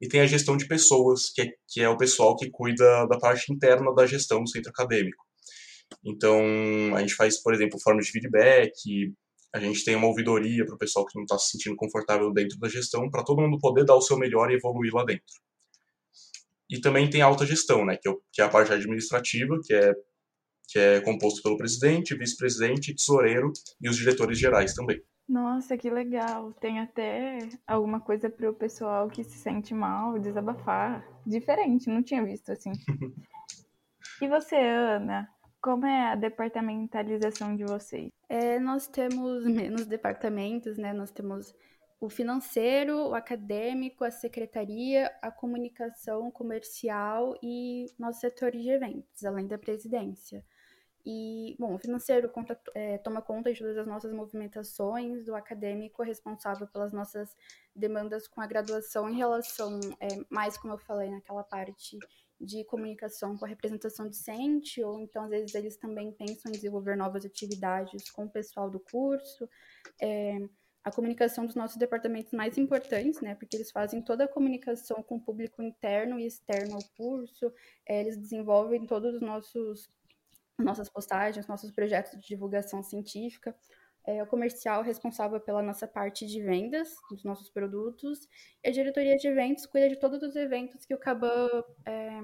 E 0.00 0.08
tem 0.08 0.20
a 0.20 0.26
gestão 0.26 0.56
de 0.56 0.66
pessoas, 0.66 1.30
que 1.32 1.42
é, 1.42 1.50
que 1.68 1.80
é 1.80 1.88
o 1.88 1.96
pessoal 1.96 2.36
que 2.36 2.50
cuida 2.50 3.06
da 3.06 3.18
parte 3.18 3.52
interna 3.52 3.94
da 3.94 4.06
gestão 4.06 4.42
do 4.42 4.50
centro 4.50 4.70
acadêmico. 4.70 5.24
Então, 6.04 6.40
a 6.94 7.00
gente 7.00 7.14
faz, 7.14 7.40
por 7.40 7.54
exemplo, 7.54 7.78
formas 7.80 8.06
de 8.06 8.12
feedback, 8.12 8.72
a 9.54 9.60
gente 9.60 9.84
tem 9.84 9.94
uma 9.94 10.08
ouvidoria 10.08 10.66
para 10.66 10.74
o 10.74 10.78
pessoal 10.78 11.06
que 11.06 11.16
não 11.16 11.22
está 11.22 11.38
se 11.38 11.50
sentindo 11.52 11.76
confortável 11.76 12.32
dentro 12.32 12.58
da 12.58 12.68
gestão, 12.68 13.08
para 13.08 13.22
todo 13.22 13.40
mundo 13.40 13.58
poder 13.60 13.84
dar 13.84 13.94
o 13.94 14.02
seu 14.02 14.18
melhor 14.18 14.50
e 14.50 14.56
evoluir 14.56 14.92
lá 14.92 15.04
dentro. 15.04 15.24
E 16.70 16.80
também 16.80 17.08
tem 17.08 17.22
a 17.22 17.26
alta 17.26 17.44
gestão, 17.44 17.84
né, 17.84 17.96
que, 17.96 18.08
é, 18.08 18.12
que 18.32 18.42
é 18.42 18.44
a 18.44 18.48
parte 18.48 18.72
administrativa, 18.72 19.58
que 19.64 19.74
é, 19.74 19.92
que 20.68 20.78
é 20.78 21.00
composto 21.00 21.42
pelo 21.42 21.58
presidente, 21.58 22.16
vice-presidente, 22.16 22.94
tesoureiro 22.94 23.52
e 23.80 23.88
os 23.88 23.96
diretores 23.96 24.38
gerais 24.38 24.74
também. 24.74 25.00
Nossa, 25.28 25.76
que 25.76 25.88
legal. 25.88 26.52
Tem 26.54 26.80
até 26.80 27.38
alguma 27.66 28.00
coisa 28.00 28.28
para 28.28 28.50
o 28.50 28.54
pessoal 28.54 29.08
que 29.08 29.24
se 29.24 29.38
sente 29.38 29.72
mal, 29.72 30.18
desabafar. 30.18 31.06
Diferente, 31.26 31.88
não 31.88 32.02
tinha 32.02 32.24
visto 32.24 32.52
assim. 32.52 32.72
e 34.20 34.28
você, 34.28 34.56
Ana? 34.56 35.28
Como 35.62 35.86
é 35.86 36.12
a 36.12 36.14
departamentalização 36.14 37.56
de 37.56 37.64
vocês? 37.64 38.10
É, 38.28 38.58
nós 38.58 38.86
temos 38.86 39.46
menos 39.46 39.86
departamentos, 39.86 40.76
né? 40.76 40.92
Nós 40.92 41.10
temos 41.10 41.54
o 42.00 42.08
financeiro, 42.08 43.08
o 43.08 43.14
acadêmico, 43.14 44.04
a 44.04 44.10
secretaria, 44.10 45.10
a 45.22 45.30
comunicação 45.30 46.30
comercial 46.30 47.38
e 47.42 47.86
nosso 47.98 48.20
setor 48.20 48.52
de 48.52 48.68
eventos, 48.68 49.24
além 49.24 49.46
da 49.46 49.58
presidência. 49.58 50.44
E, 51.06 51.54
bom, 51.58 51.74
o 51.74 51.78
financeiro 51.78 52.30
conta, 52.30 52.58
é, 52.74 52.96
toma 52.98 53.20
conta 53.20 53.52
de 53.52 53.58
todas 53.58 53.76
as 53.76 53.86
nossas 53.86 54.10
movimentações, 54.12 55.26
do 55.26 55.34
acadêmico 55.34 56.02
é 56.02 56.06
responsável 56.06 56.66
pelas 56.66 56.92
nossas 56.92 57.36
demandas 57.76 58.26
com 58.26 58.40
a 58.40 58.46
graduação 58.46 59.08
em 59.10 59.16
relação, 59.16 59.78
é, 60.00 60.08
mais 60.30 60.56
como 60.56 60.72
eu 60.72 60.78
falei, 60.78 61.10
naquela 61.10 61.44
parte 61.44 61.98
de 62.40 62.64
comunicação 62.64 63.36
com 63.36 63.44
a 63.44 63.48
representação 63.48 64.06
docente, 64.06 64.82
ou 64.82 64.98
então 64.98 65.24
às 65.24 65.30
vezes 65.30 65.54
eles 65.54 65.76
também 65.76 66.10
pensam 66.12 66.50
em 66.50 66.54
desenvolver 66.54 66.96
novas 66.96 67.24
atividades 67.24 68.10
com 68.10 68.24
o 68.24 68.30
pessoal 68.30 68.70
do 68.70 68.80
curso. 68.80 69.48
É, 70.00 70.38
a 70.84 70.92
comunicação 70.92 71.46
dos 71.46 71.54
nossos 71.54 71.78
departamentos 71.78 72.32
mais 72.32 72.58
importantes, 72.58 73.20
né? 73.22 73.34
Porque 73.34 73.56
eles 73.56 73.70
fazem 73.70 74.02
toda 74.02 74.24
a 74.24 74.28
comunicação 74.28 75.02
com 75.02 75.16
o 75.16 75.20
público 75.20 75.62
interno 75.62 76.20
e 76.20 76.26
externo 76.26 76.74
ao 76.74 76.84
curso, 76.94 77.50
é, 77.86 78.00
eles 78.00 78.18
desenvolvem 78.18 78.86
todos 78.86 79.14
os 79.14 79.22
nossos 79.22 79.90
nossas 80.56 80.88
postagens, 80.88 81.48
nossos 81.48 81.72
projetos 81.72 82.12
de 82.20 82.28
divulgação 82.28 82.82
científica. 82.82 83.56
É, 84.06 84.22
o 84.22 84.26
comercial 84.26 84.82
responsável 84.82 85.40
pela 85.40 85.62
nossa 85.62 85.88
parte 85.88 86.26
de 86.26 86.40
vendas 86.42 86.94
dos 87.10 87.24
nossos 87.24 87.48
produtos. 87.50 88.28
E 88.62 88.68
a 88.68 88.70
diretoria 88.70 89.16
de 89.16 89.26
eventos 89.26 89.66
cuida 89.66 89.88
de 89.88 89.96
todos 89.96 90.22
os 90.22 90.36
eventos 90.36 90.84
que 90.84 90.94
o 90.94 90.98
Caban 90.98 91.48
é, 91.86 92.20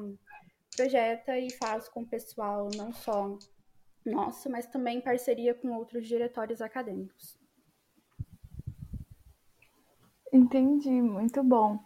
projeta 0.76 1.38
e 1.38 1.50
faz 1.54 1.88
com 1.88 2.02
o 2.02 2.06
pessoal, 2.06 2.68
não 2.76 2.92
só 2.92 3.36
nosso, 4.04 4.50
mas 4.50 4.66
também 4.66 4.98
em 4.98 5.00
parceria 5.00 5.54
com 5.54 5.72
outros 5.72 6.06
diretórios 6.06 6.60
acadêmicos. 6.60 7.39
Entendi, 10.32 10.90
muito 10.90 11.42
bom. 11.42 11.78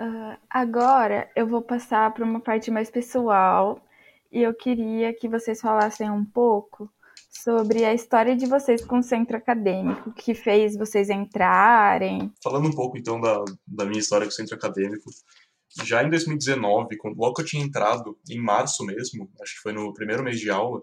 Uh, 0.00 0.36
agora 0.48 1.30
eu 1.36 1.46
vou 1.46 1.62
passar 1.62 2.12
para 2.12 2.24
uma 2.24 2.40
parte 2.40 2.70
mais 2.70 2.90
pessoal 2.90 3.80
e 4.30 4.42
eu 4.42 4.54
queria 4.54 5.12
que 5.12 5.28
vocês 5.28 5.60
falassem 5.60 6.10
um 6.10 6.24
pouco 6.24 6.90
sobre 7.30 7.84
a 7.84 7.94
história 7.94 8.36
de 8.36 8.46
vocês 8.46 8.84
com 8.84 8.98
o 8.98 9.02
centro 9.02 9.36
acadêmico, 9.36 10.12
que 10.12 10.34
fez 10.34 10.76
vocês 10.76 11.10
entrarem. 11.10 12.32
Falando 12.42 12.68
um 12.68 12.72
pouco 12.72 12.96
então 12.96 13.20
da, 13.20 13.44
da 13.66 13.84
minha 13.84 14.00
história 14.00 14.26
com 14.26 14.32
o 14.32 14.34
centro 14.34 14.54
acadêmico, 14.54 15.10
já 15.84 16.02
em 16.02 16.10
2019, 16.10 16.96
quando, 16.96 17.16
logo 17.16 17.34
que 17.34 17.42
eu 17.42 17.46
tinha 17.46 17.64
entrado, 17.64 18.18
em 18.30 18.40
março 18.40 18.84
mesmo, 18.84 19.30
acho 19.40 19.54
que 19.56 19.62
foi 19.62 19.72
no 19.72 19.92
primeiro 19.94 20.22
mês 20.22 20.38
de 20.38 20.50
aula, 20.50 20.82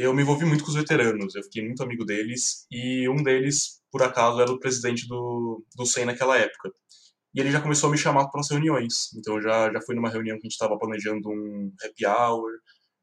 eu 0.00 0.14
me 0.14 0.22
envolvi 0.22 0.44
muito 0.44 0.64
com 0.64 0.70
os 0.70 0.76
veteranos, 0.76 1.34
eu 1.34 1.42
fiquei 1.42 1.64
muito 1.64 1.82
amigo 1.82 2.04
deles, 2.04 2.66
e 2.70 3.08
um 3.08 3.22
deles, 3.22 3.80
por 3.90 4.02
acaso, 4.02 4.40
era 4.40 4.50
o 4.50 4.58
presidente 4.58 5.06
do, 5.06 5.64
do 5.76 5.86
SEM 5.86 6.06
naquela 6.06 6.36
época. 6.38 6.70
E 7.34 7.40
ele 7.40 7.50
já 7.50 7.60
começou 7.60 7.88
a 7.88 7.92
me 7.92 7.98
chamar 7.98 8.28
para 8.28 8.40
as 8.40 8.50
reuniões. 8.50 9.12
Então 9.16 9.40
já, 9.40 9.72
já 9.72 9.80
fui 9.82 9.94
numa 9.94 10.10
reunião 10.10 10.36
que 10.36 10.46
a 10.46 10.48
gente 10.48 10.52
estava 10.52 10.78
planejando 10.78 11.28
um 11.28 11.72
happy 11.84 12.06
hour, 12.06 12.50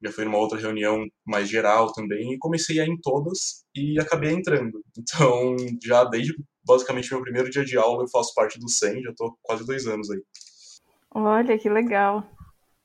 já 0.04 0.12
fui 0.12 0.26
numa 0.26 0.38
outra 0.38 0.60
reunião 0.60 1.06
mais 1.26 1.50
geral 1.50 1.92
também, 1.94 2.34
e 2.34 2.38
comecei 2.38 2.80
a 2.80 2.86
ir 2.86 2.90
em 2.90 3.00
todas 3.00 3.64
e 3.76 4.00
acabei 4.00 4.32
entrando. 4.32 4.82
Então, 4.98 5.56
já 5.84 6.04
desde 6.04 6.36
basicamente 6.66 7.12
meu 7.12 7.22
primeiro 7.22 7.50
dia 7.50 7.64
de 7.64 7.78
aula, 7.78 8.04
eu 8.04 8.10
faço 8.10 8.34
parte 8.34 8.60
do 8.60 8.68
SEM, 8.68 9.02
já 9.02 9.12
estou 9.12 9.38
quase 9.42 9.66
dois 9.66 9.88
anos 9.88 10.10
aí. 10.10 10.22
Olha, 11.12 11.58
que 11.58 11.70
legal. 11.70 12.28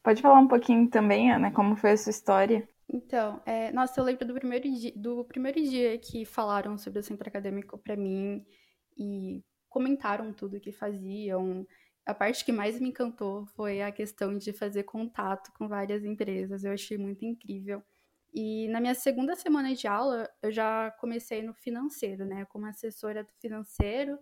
Pode 0.03 0.21
falar 0.21 0.39
um 0.39 0.49
pouquinho 0.49 0.89
também, 0.89 1.33
Ana, 1.33 1.51
como 1.51 1.77
foi 1.77 1.93
a 1.93 1.97
sua 1.97 2.11
história? 2.11 2.69
Então, 2.93 3.43
é, 3.47 3.73
nossa, 3.73 3.99
eu 3.99 4.05
lembro 4.05 4.27
do 4.27 4.35
primeiro, 4.35 4.71
dia, 4.71 4.93
do 4.95 5.25
primeiro 5.25 5.61
dia 5.63 5.99
que 5.99 6.25
falaram 6.27 6.77
sobre 6.77 7.01
o 7.01 7.03
centro 7.03 7.27
acadêmico 7.27 7.79
para 7.79 7.97
mim 7.97 8.45
e 8.99 9.43
comentaram 9.69 10.33
tudo 10.33 10.61
que 10.61 10.71
faziam. 10.73 11.67
A 12.05 12.13
parte 12.13 12.45
que 12.45 12.53
mais 12.53 12.79
me 12.79 12.91
encantou 12.91 13.47
foi 13.47 13.81
a 13.81 13.91
questão 13.91 14.37
de 14.37 14.53
fazer 14.53 14.83
contato 14.83 15.51
com 15.57 15.69
várias 15.69 16.05
empresas. 16.05 16.65
Eu 16.65 16.73
achei 16.73 16.99
muito 16.99 17.25
incrível. 17.25 17.83
E 18.35 18.69
na 18.69 18.81
minha 18.81 18.95
segunda 18.95 19.35
semana 19.37 19.75
de 19.75 19.87
aula, 19.87 20.29
eu 20.43 20.51
já 20.53 20.91
comecei 20.93 21.43
no 21.43 21.55
financeiro, 21.55 22.25
né, 22.27 22.45
como 22.47 22.67
assessora 22.67 23.25
do 23.25 23.33
financeiro, 23.41 24.19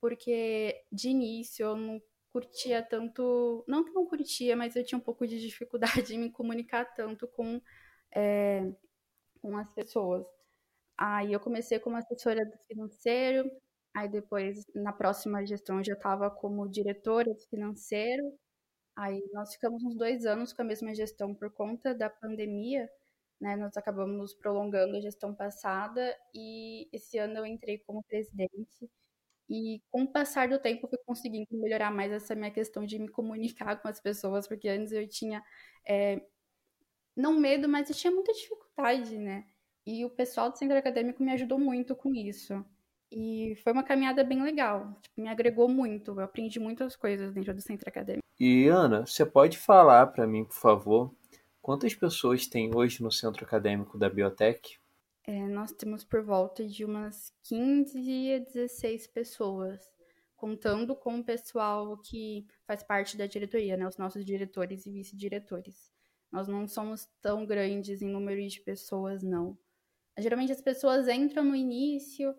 porque 0.00 0.82
de 0.92 1.08
início 1.10 1.64
eu 1.64 1.76
não 1.76 2.02
curtia 2.32 2.82
tanto, 2.82 3.64
não 3.68 3.84
que 3.84 3.92
não 3.92 4.06
curtia, 4.06 4.56
mas 4.56 4.74
eu 4.76 4.84
tinha 4.84 4.98
um 4.98 5.00
pouco 5.00 5.26
de 5.26 5.40
dificuldade 5.40 6.14
em 6.14 6.18
me 6.18 6.30
comunicar 6.30 6.84
tanto 6.94 7.28
com, 7.28 7.60
é, 8.14 8.72
com 9.42 9.56
as 9.58 9.72
pessoas. 9.74 10.26
Aí 10.98 11.32
eu 11.32 11.40
comecei 11.40 11.78
como 11.80 11.96
assessora 11.96 12.44
do 12.46 12.58
financeiro, 12.68 13.50
Aí 13.94 14.08
depois, 14.08 14.66
na 14.74 14.92
próxima 14.92 15.46
gestão, 15.46 15.78
eu 15.78 15.84
já 15.84 15.92
estava 15.94 16.28
como 16.30 16.68
diretora 16.68 17.32
de 17.32 17.46
financeiro. 17.46 18.24
Aí 18.96 19.22
nós 19.32 19.54
ficamos 19.54 19.84
uns 19.84 19.96
dois 19.96 20.26
anos 20.26 20.52
com 20.52 20.62
a 20.62 20.64
mesma 20.64 20.94
gestão 20.94 21.34
por 21.34 21.50
conta 21.52 21.94
da 21.94 22.10
pandemia, 22.10 22.90
né? 23.40 23.56
Nós 23.56 23.76
acabamos 23.76 24.34
prolongando 24.34 24.96
a 24.96 25.00
gestão 25.00 25.34
passada 25.34 26.16
e 26.34 26.88
esse 26.92 27.18
ano 27.18 27.38
eu 27.38 27.46
entrei 27.46 27.78
como 27.80 28.02
presidente. 28.04 28.90
E 29.48 29.82
com 29.90 30.04
o 30.04 30.12
passar 30.12 30.48
do 30.48 30.58
tempo, 30.58 30.86
eu 30.86 30.90
fui 30.90 30.98
conseguindo 31.06 31.48
melhorar 31.52 31.90
mais 31.92 32.12
essa 32.12 32.34
minha 32.34 32.50
questão 32.50 32.86
de 32.86 32.98
me 32.98 33.08
comunicar 33.08 33.76
com 33.82 33.88
as 33.88 34.00
pessoas, 34.00 34.48
porque 34.48 34.68
antes 34.68 34.92
eu 34.92 35.08
tinha, 35.08 35.42
é, 35.88 36.20
não 37.16 37.38
medo, 37.38 37.68
mas 37.68 37.88
eu 37.88 37.96
tinha 37.96 38.10
muita 38.10 38.32
dificuldade, 38.32 39.16
né? 39.18 39.44
E 39.86 40.04
o 40.04 40.10
pessoal 40.10 40.50
do 40.50 40.58
centro 40.58 40.76
acadêmico 40.76 41.22
me 41.22 41.32
ajudou 41.32 41.58
muito 41.58 41.94
com 41.94 42.14
isso. 42.14 42.64
E 43.10 43.54
foi 43.62 43.72
uma 43.72 43.84
caminhada 43.84 44.24
bem 44.24 44.42
legal. 44.42 44.98
Tipo, 45.02 45.20
me 45.20 45.28
agregou 45.28 45.68
muito. 45.68 46.12
Eu 46.12 46.20
aprendi 46.20 46.58
muitas 46.58 46.96
coisas 46.96 47.32
dentro 47.32 47.54
do 47.54 47.60
centro 47.60 47.88
acadêmico. 47.88 48.24
E 48.40 48.66
Ana, 48.66 49.06
você 49.06 49.24
pode 49.24 49.58
falar 49.58 50.08
para 50.08 50.26
mim, 50.26 50.44
por 50.44 50.56
favor, 50.56 51.14
quantas 51.62 51.94
pessoas 51.94 52.46
tem 52.46 52.74
hoje 52.74 53.02
no 53.02 53.12
centro 53.12 53.44
acadêmico 53.44 53.96
da 53.96 54.10
Biotech? 54.10 54.80
É, 55.26 55.46
nós 55.48 55.70
temos 55.72 56.04
por 56.04 56.22
volta 56.22 56.66
de 56.66 56.84
umas 56.84 57.32
15 57.44 58.34
a 58.34 58.38
16 58.40 59.06
pessoas, 59.06 59.80
contando 60.36 60.96
com 60.96 61.18
o 61.18 61.24
pessoal 61.24 61.96
que 61.98 62.46
faz 62.66 62.82
parte 62.82 63.16
da 63.16 63.26
diretoria, 63.26 63.76
né? 63.76 63.86
Os 63.86 63.96
nossos 63.96 64.24
diretores 64.24 64.84
e 64.84 64.90
vice-diretores. 64.90 65.93
Nós 66.34 66.48
não 66.48 66.66
somos 66.66 67.08
tão 67.22 67.46
grandes 67.46 68.02
em 68.02 68.08
número 68.08 68.44
de 68.44 68.60
pessoas, 68.60 69.22
não. 69.22 69.56
geralmente 70.18 70.50
as 70.50 70.60
pessoas 70.60 71.06
entram 71.06 71.44
no 71.44 71.54
início, 71.54 72.34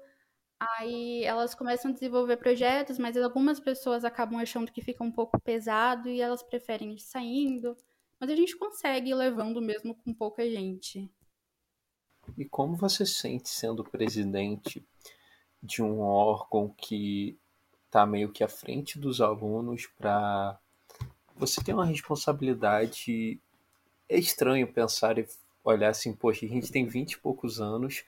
aí 0.59 1.23
elas 1.23 1.55
começam 1.55 1.91
a 1.91 1.93
desenvolver 1.93 2.35
projetos, 2.35 2.99
mas 2.99 3.15
algumas 3.15 3.57
pessoas 3.57 4.03
acabam 4.03 4.37
achando 4.37 4.69
que 4.69 4.81
fica 4.81 5.01
um 5.01 5.11
pouco 5.13 5.39
pesado 5.39 6.09
e 6.09 6.19
elas 6.19 6.43
preferem 6.43 6.93
ir 6.93 6.99
saindo. 6.99 7.73
Mas 8.19 8.29
a 8.29 8.35
gente 8.35 8.57
consegue 8.57 9.11
ir 9.11 9.15
levando 9.15 9.61
mesmo 9.61 9.95
com 9.95 10.13
pouca 10.13 10.43
gente. 10.43 11.09
E 12.37 12.43
como 12.43 12.75
você 12.75 13.05
sente 13.05 13.47
sendo 13.47 13.81
presidente 13.81 14.85
de 15.63 15.81
um 15.81 16.01
órgão 16.01 16.67
que 16.67 17.39
está 17.85 18.05
meio 18.05 18.29
que 18.29 18.43
à 18.43 18.49
frente 18.49 18.99
dos 18.99 19.21
alunos 19.21 19.87
para 19.87 20.59
você 21.37 21.63
tem 21.63 21.73
uma 21.73 21.85
responsabilidade 21.85 23.41
é 24.09 24.17
estranho 24.17 24.71
pensar 24.71 25.17
e 25.17 25.27
olhar 25.63 25.89
assim, 25.89 26.13
poxa, 26.13 26.45
a 26.45 26.50
gente 26.50 26.71
tem 26.71 26.85
20 26.85 27.13
e 27.13 27.17
poucos 27.17 27.59
anos 27.59 28.03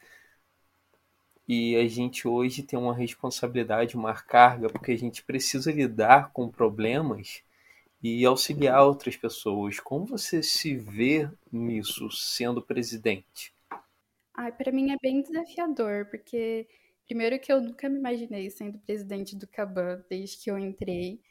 e 1.47 1.75
a 1.77 1.87
gente 1.87 2.27
hoje 2.27 2.61
tem 2.61 2.77
uma 2.77 2.93
responsabilidade, 2.93 3.95
uma 3.95 4.13
carga, 4.13 4.67
porque 4.67 4.91
a 4.91 4.97
gente 4.97 5.23
precisa 5.23 5.71
lidar 5.71 6.31
com 6.33 6.49
problemas 6.49 7.41
e 8.03 8.25
auxiliar 8.25 8.83
outras 8.83 9.15
pessoas. 9.15 9.79
Como 9.79 10.05
você 10.05 10.43
se 10.43 10.75
vê 10.75 11.29
nisso 11.51 12.11
sendo 12.11 12.61
presidente? 12.61 13.53
Ai, 14.35 14.51
para 14.51 14.71
mim 14.71 14.91
é 14.91 14.97
bem 15.01 15.21
desafiador, 15.21 16.05
porque 16.07 16.67
primeiro 17.07 17.39
que 17.39 17.51
eu 17.51 17.61
nunca 17.61 17.87
me 17.87 17.97
imaginei 17.97 18.49
sendo 18.49 18.77
presidente 18.79 19.35
do 19.35 19.47
Caban 19.47 20.03
desde 20.09 20.37
que 20.37 20.51
eu 20.51 20.59
entrei. 20.59 21.21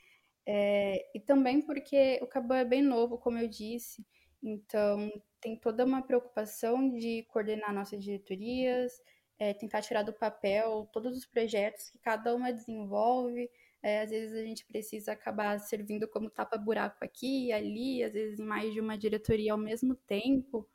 É, 0.46 1.04
e 1.14 1.20
também 1.20 1.60
porque 1.60 2.18
o 2.22 2.26
Caban 2.26 2.56
é 2.56 2.64
bem 2.64 2.82
novo, 2.82 3.18
como 3.18 3.38
eu 3.38 3.48
disse, 3.48 4.04
então 4.46 5.10
tem 5.40 5.56
toda 5.56 5.84
uma 5.84 6.02
preocupação 6.02 6.96
de 6.96 7.24
coordenar 7.24 7.74
nossas 7.74 8.02
diretorias, 8.02 8.92
é, 9.38 9.52
tentar 9.52 9.82
tirar 9.82 10.02
do 10.02 10.12
papel 10.12 10.88
todos 10.92 11.16
os 11.16 11.26
projetos 11.26 11.90
que 11.90 11.98
cada 11.98 12.34
uma 12.34 12.52
desenvolve. 12.52 13.50
É, 13.82 14.02
às 14.02 14.10
vezes 14.10 14.34
a 14.36 14.42
gente 14.42 14.64
precisa 14.64 15.12
acabar 15.12 15.58
servindo 15.58 16.08
como 16.08 16.30
tapa-buraco 16.30 17.04
aqui 17.04 17.46
e 17.46 17.52
ali, 17.52 18.02
às 18.02 18.14
vezes 18.14 18.38
em 18.38 18.44
mais 18.44 18.72
de 18.72 18.80
uma 18.80 18.96
diretoria 18.96 19.52
ao 19.52 19.58
mesmo 19.58 19.94
tempo. 19.94 20.68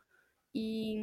E 0.53 0.97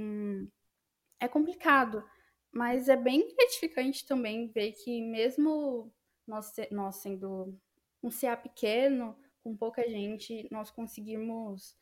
é 1.19 1.27
complicado, 1.27 2.05
mas 2.53 2.89
é 2.89 2.97
bem 2.97 3.35
gratificante 3.35 4.07
também 4.07 4.49
ver 4.49 4.73
que 4.73 5.01
mesmo 5.03 5.93
nós, 6.27 6.53
nós 6.71 6.97
sendo 6.97 7.59
um 8.03 8.11
CA 8.11 8.37
pequeno, 8.37 9.17
com 9.43 9.57
pouca 9.57 9.89
gente, 9.89 10.47
nós 10.51 10.71
conseguimos 10.71 11.75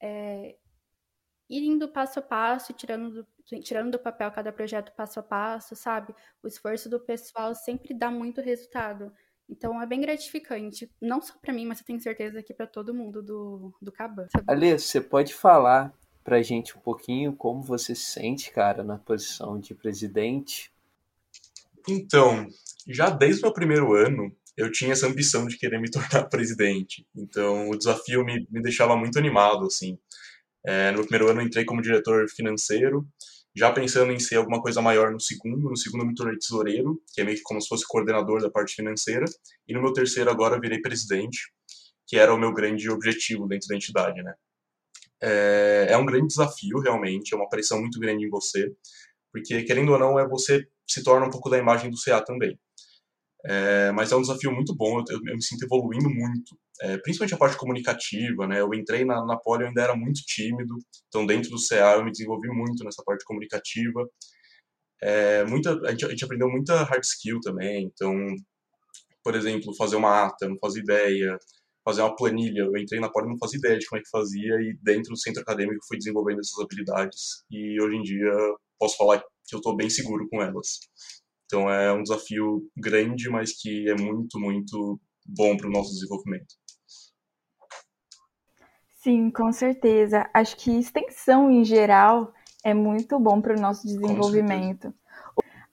é, 0.00 0.56
ir 1.48 1.64
indo 1.64 1.88
passo 1.88 2.20
a 2.20 2.22
passo, 2.22 2.72
tirando 2.72 3.10
do, 3.10 3.26
tirando 3.62 3.92
do 3.92 3.98
papel 3.98 4.30
cada 4.30 4.52
projeto 4.52 4.92
passo 4.96 5.20
a 5.20 5.22
passo, 5.22 5.74
sabe? 5.74 6.14
O 6.42 6.48
esforço 6.48 6.88
do 6.88 7.00
pessoal 7.00 7.54
sempre 7.54 7.92
dá 7.92 8.10
muito 8.10 8.40
resultado. 8.40 9.12
Então 9.48 9.82
é 9.82 9.86
bem 9.86 10.00
gratificante, 10.00 10.88
não 11.00 11.20
só 11.20 11.34
para 11.42 11.52
mim, 11.52 11.66
mas 11.66 11.80
eu 11.80 11.84
tenho 11.84 12.00
certeza 12.00 12.40
que 12.40 12.54
para 12.54 12.68
todo 12.68 12.94
mundo 12.94 13.20
do, 13.20 13.74
do 13.82 13.90
Caban. 13.90 14.28
Ale, 14.46 14.78
você 14.78 15.00
pode 15.00 15.34
falar 15.34 15.92
pra 16.22 16.40
gente 16.40 16.78
um 16.78 16.80
pouquinho 16.80 17.34
como 17.34 17.60
você 17.60 17.94
se 17.94 18.04
sente, 18.04 18.52
cara, 18.52 18.84
na 18.84 18.96
posição 18.96 19.58
de 19.58 19.74
presidente? 19.74 20.72
Então, 21.88 22.46
já 22.86 23.10
desde 23.10 23.40
o 23.40 23.46
meu 23.46 23.52
primeiro 23.52 23.92
ano, 23.92 24.32
eu 24.56 24.70
tinha 24.70 24.92
essa 24.92 25.06
ambição 25.06 25.46
de 25.46 25.56
querer 25.56 25.80
me 25.80 25.90
tornar 25.90 26.28
presidente. 26.28 27.06
Então, 27.14 27.70
o 27.70 27.76
desafio 27.76 28.24
me, 28.24 28.46
me 28.50 28.62
deixava 28.62 28.96
muito 28.96 29.18
animado, 29.18 29.66
assim. 29.66 29.98
É, 30.64 30.90
no 30.92 31.02
primeiro 31.02 31.30
ano, 31.30 31.40
entrei 31.40 31.64
como 31.64 31.80
diretor 31.80 32.28
financeiro, 32.28 33.06
já 33.56 33.72
pensando 33.72 34.12
em 34.12 34.18
ser 34.18 34.36
alguma 34.36 34.60
coisa 34.60 34.82
maior 34.82 35.10
no 35.10 35.20
segundo. 35.20 35.70
No 35.70 35.76
segundo, 35.76 36.02
eu 36.02 36.08
me 36.08 36.14
tornei 36.14 36.38
tesoureiro, 36.38 37.00
que 37.12 37.20
é 37.20 37.24
meio 37.24 37.36
que 37.36 37.42
como 37.42 37.60
se 37.60 37.68
fosse 37.68 37.86
coordenador 37.86 38.40
da 38.40 38.50
parte 38.50 38.74
financeira. 38.74 39.24
E 39.66 39.74
no 39.74 39.82
meu 39.82 39.92
terceiro, 39.92 40.30
agora, 40.30 40.60
virei 40.60 40.80
presidente, 40.80 41.38
que 42.06 42.16
era 42.16 42.34
o 42.34 42.38
meu 42.38 42.52
grande 42.52 42.90
objetivo 42.90 43.48
dentro 43.48 43.68
da 43.68 43.76
entidade, 43.76 44.22
né? 44.22 44.34
É, 45.22 45.88
é 45.90 45.96
um 45.96 46.06
grande 46.06 46.28
desafio, 46.28 46.78
realmente, 46.80 47.34
é 47.34 47.36
uma 47.36 47.48
pressão 47.48 47.78
muito 47.80 48.00
grande 48.00 48.24
em 48.24 48.30
você, 48.30 48.72
porque, 49.32 49.62
querendo 49.64 49.92
ou 49.92 49.98
não, 49.98 50.18
é 50.18 50.26
você 50.26 50.66
se 50.88 51.02
torna 51.04 51.26
um 51.26 51.30
pouco 51.30 51.50
da 51.50 51.58
imagem 51.58 51.90
do 51.90 52.00
CA 52.02 52.20
também. 52.22 52.58
É, 53.44 53.90
mas 53.92 54.12
é 54.12 54.16
um 54.16 54.20
desafio 54.20 54.52
muito 54.52 54.74
bom, 54.76 54.98
eu, 55.08 55.18
eu 55.26 55.34
me 55.34 55.42
sinto 55.42 55.64
evoluindo 55.64 56.10
muito, 56.10 56.56
é, 56.82 56.98
principalmente 56.98 57.34
a 57.34 57.38
parte 57.38 57.56
comunicativa, 57.56 58.46
né? 58.46 58.60
Eu 58.60 58.72
entrei 58.74 59.04
na, 59.04 59.24
na 59.24 59.36
Poli, 59.38 59.62
eu 59.62 59.68
ainda 59.68 59.82
era 59.82 59.96
muito 59.96 60.20
tímido, 60.26 60.74
então 61.08 61.24
dentro 61.24 61.50
do 61.50 61.56
CA 61.56 61.96
eu 61.96 62.04
me 62.04 62.10
desenvolvi 62.10 62.48
muito 62.48 62.84
nessa 62.84 63.02
parte 63.04 63.24
comunicativa. 63.24 64.06
É, 65.02 65.44
muita, 65.46 65.72
a 65.86 65.90
gente, 65.90 66.04
a, 66.04 66.10
gente, 66.10 66.24
aprendeu 66.24 66.50
muita 66.50 66.82
hard 66.84 67.02
skill 67.02 67.40
também, 67.40 67.84
então, 67.86 68.14
por 69.24 69.34
exemplo, 69.34 69.74
fazer 69.74 69.96
uma 69.96 70.26
ata, 70.26 70.46
não 70.46 70.58
fazia 70.58 70.82
ideia, 70.82 71.38
fazer 71.84 72.02
uma 72.02 72.14
planilha, 72.14 72.62
eu 72.62 72.76
entrei 72.76 73.00
na 73.00 73.10
Poli 73.10 73.28
não 73.28 73.38
fazia 73.38 73.58
ideia 73.58 73.78
de 73.78 73.86
como 73.86 74.00
é 74.00 74.02
que 74.02 74.10
fazia, 74.10 74.54
e 74.60 74.76
dentro 74.82 75.10
do 75.12 75.18
centro 75.18 75.42
acadêmico 75.42 75.84
fui 75.88 75.96
desenvolvendo 75.96 76.40
essas 76.40 76.58
habilidades, 76.62 77.44
e 77.50 77.80
hoje 77.80 77.96
em 77.96 78.02
dia 78.02 78.32
posso 78.78 78.96
falar 78.98 79.22
que 79.46 79.54
eu 79.54 79.58
estou 79.58 79.76
bem 79.76 79.90
seguro 79.90 80.28
com 80.28 80.42
elas. 80.42 80.80
Então 81.50 81.68
é 81.68 81.92
um 81.92 82.04
desafio 82.04 82.62
grande, 82.76 83.28
mas 83.28 83.60
que 83.60 83.90
é 83.90 84.00
muito, 84.00 84.38
muito 84.38 85.00
bom 85.26 85.56
para 85.56 85.66
o 85.66 85.70
nosso 85.72 85.92
desenvolvimento. 85.92 86.54
Sim, 89.02 89.32
com 89.32 89.50
certeza. 89.50 90.30
Acho 90.32 90.56
que 90.56 90.70
extensão 90.78 91.50
em 91.50 91.64
geral 91.64 92.32
é 92.62 92.72
muito 92.72 93.18
bom 93.18 93.40
para 93.40 93.56
o 93.56 93.60
nosso 93.60 93.84
desenvolvimento. 93.84 94.94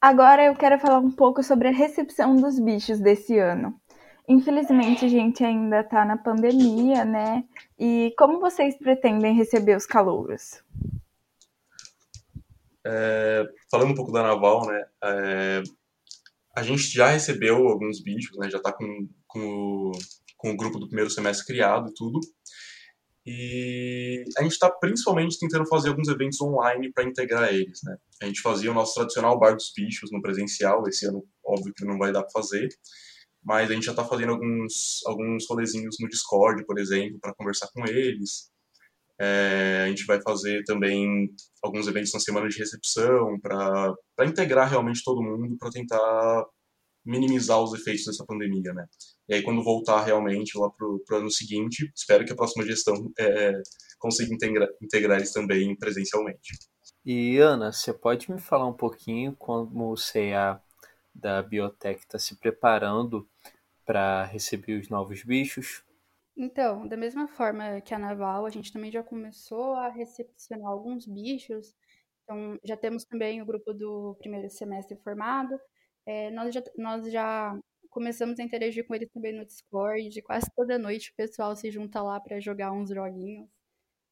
Agora 0.01 0.45
eu 0.45 0.55
quero 0.55 0.79
falar 0.79 0.97
um 0.97 1.11
pouco 1.11 1.43
sobre 1.43 1.67
a 1.67 1.71
recepção 1.71 2.35
dos 2.35 2.59
bichos 2.59 2.99
desse 2.99 3.37
ano. 3.37 3.79
Infelizmente, 4.27 5.05
a 5.05 5.07
gente 5.07 5.43
ainda 5.43 5.81
está 5.81 6.03
na 6.03 6.17
pandemia, 6.17 7.05
né? 7.05 7.43
E 7.77 8.15
como 8.17 8.39
vocês 8.39 8.75
pretendem 8.79 9.35
receber 9.35 9.77
os 9.77 9.85
calouros? 9.85 10.63
É, 12.89 13.43
falando 13.69 13.91
um 13.91 13.95
pouco 13.95 14.13
da 14.13 14.23
Naval, 14.23 14.65
né, 14.65 14.85
é, 15.03 15.63
a 16.55 16.63
gente 16.63 16.83
já 16.83 17.09
recebeu 17.09 17.67
alguns 17.67 18.01
bichos, 18.01 18.37
né, 18.37 18.49
já 18.49 18.57
está 18.57 18.71
com, 18.71 19.09
com, 19.27 19.39
o, 19.39 19.91
com 20.37 20.51
o 20.51 20.55
grupo 20.55 20.79
do 20.79 20.87
primeiro 20.87 21.09
semestre 21.09 21.45
criado 21.45 21.89
e 21.89 21.93
tudo. 21.93 22.19
E 23.25 24.23
a 24.37 24.43
gente 24.43 24.53
está 24.53 24.71
principalmente 24.71 25.37
tentando 25.37 25.67
fazer 25.67 25.89
alguns 25.89 26.07
eventos 26.07 26.39
online 26.39 26.93
para 26.93 27.03
integrar 27.03 27.53
eles, 27.53 27.81
né? 27.83 27.97
A 28.21 28.25
gente 28.25 28.39
fazia 28.39 28.71
o 28.71 28.73
nosso 28.73 28.93
tradicional 28.93 29.37
bar 29.37 29.53
dos 29.53 29.73
bichos 29.75 30.09
no 30.13 30.21
presencial, 30.21 30.87
esse 30.87 31.05
ano 31.05 31.27
óbvio 31.45 31.73
que 31.75 31.83
não 31.83 31.97
vai 31.97 32.13
dar 32.13 32.21
para 32.21 32.31
fazer, 32.31 32.69
mas 33.43 33.69
a 33.69 33.73
gente 33.73 33.83
já 33.83 33.91
está 33.91 34.05
fazendo 34.05 34.31
alguns 34.31 35.01
alguns 35.05 35.45
rolezinhos 35.49 35.97
no 35.99 36.07
Discord, 36.07 36.65
por 36.65 36.79
exemplo, 36.79 37.19
para 37.19 37.35
conversar 37.35 37.67
com 37.73 37.85
eles. 37.85 38.49
É, 39.19 39.83
a 39.85 39.89
gente 39.89 40.05
vai 40.05 40.21
fazer 40.21 40.63
também 40.63 41.29
alguns 41.63 41.87
eventos 41.87 42.13
na 42.13 42.19
semana 42.19 42.47
de 42.47 42.57
recepção 42.57 43.39
para 43.41 44.25
integrar 44.25 44.69
realmente 44.69 45.01
todo 45.03 45.23
mundo, 45.23 45.57
para 45.57 45.71
tentar 45.71 46.45
minimizar 47.07 47.61
os 47.61 47.73
efeitos 47.73 48.05
dessa 48.05 48.25
pandemia, 48.25 48.73
né? 48.73 48.85
E 49.29 49.35
aí, 49.35 49.41
quando 49.41 49.63
voltar 49.63 50.03
realmente 50.03 50.57
lá 50.57 50.69
para 50.69 50.87
o 50.87 51.19
ano 51.19 51.31
seguinte, 51.31 51.89
espero 51.95 52.25
que 52.25 52.33
a 52.33 52.35
próxima 52.35 52.65
gestão 52.65 53.11
é, 53.17 53.53
consiga 53.97 54.33
integrar, 54.33 54.67
integrar 54.81 55.17
eles 55.17 55.31
também 55.31 55.75
presencialmente. 55.77 56.53
E, 57.05 57.37
Ana, 57.39 57.71
você 57.71 57.93
pode 57.93 58.29
me 58.29 58.39
falar 58.39 58.67
um 58.67 58.73
pouquinho 58.73 59.33
como 59.37 59.93
o 59.93 59.95
CA 59.95 60.61
da 61.15 61.41
Biotech 61.41 62.01
está 62.01 62.19
se 62.19 62.35
preparando 62.35 63.27
para 63.85 64.25
receber 64.25 64.79
os 64.79 64.89
novos 64.89 65.23
bichos? 65.23 65.81
Então, 66.37 66.87
da 66.87 66.95
mesma 66.95 67.27
forma 67.27 67.81
que 67.81 67.95
a 67.95 67.99
Naval, 67.99 68.45
a 68.45 68.49
gente 68.51 68.71
também 68.71 68.91
já 68.91 69.03
começou 69.03 69.73
a 69.73 69.89
recepcionar 69.89 70.69
alguns 70.69 71.07
bichos. 71.07 71.75
Então, 72.23 72.59
já 72.63 72.77
temos 72.77 73.03
também 73.05 73.41
o 73.41 73.45
grupo 73.45 73.73
do 73.73 74.15
primeiro 74.19 74.47
semestre 74.49 74.95
formado. 74.97 75.59
É, 76.05 76.29
nós, 76.31 76.53
já, 76.53 76.61
nós 76.77 77.11
já 77.11 77.57
começamos 77.89 78.39
a 78.39 78.43
interagir 78.43 78.85
com 78.85 78.93
eles 78.93 79.09
também 79.11 79.33
no 79.33 79.45
Discord. 79.45 80.21
Quase 80.21 80.47
toda 80.55 80.77
noite 80.77 81.09
o 81.11 81.15
pessoal 81.15 81.55
se 81.55 81.71
junta 81.71 82.03
lá 82.03 82.19
para 82.19 82.39
jogar 82.39 82.71
uns 82.71 82.89
joguinhos. 82.89 83.49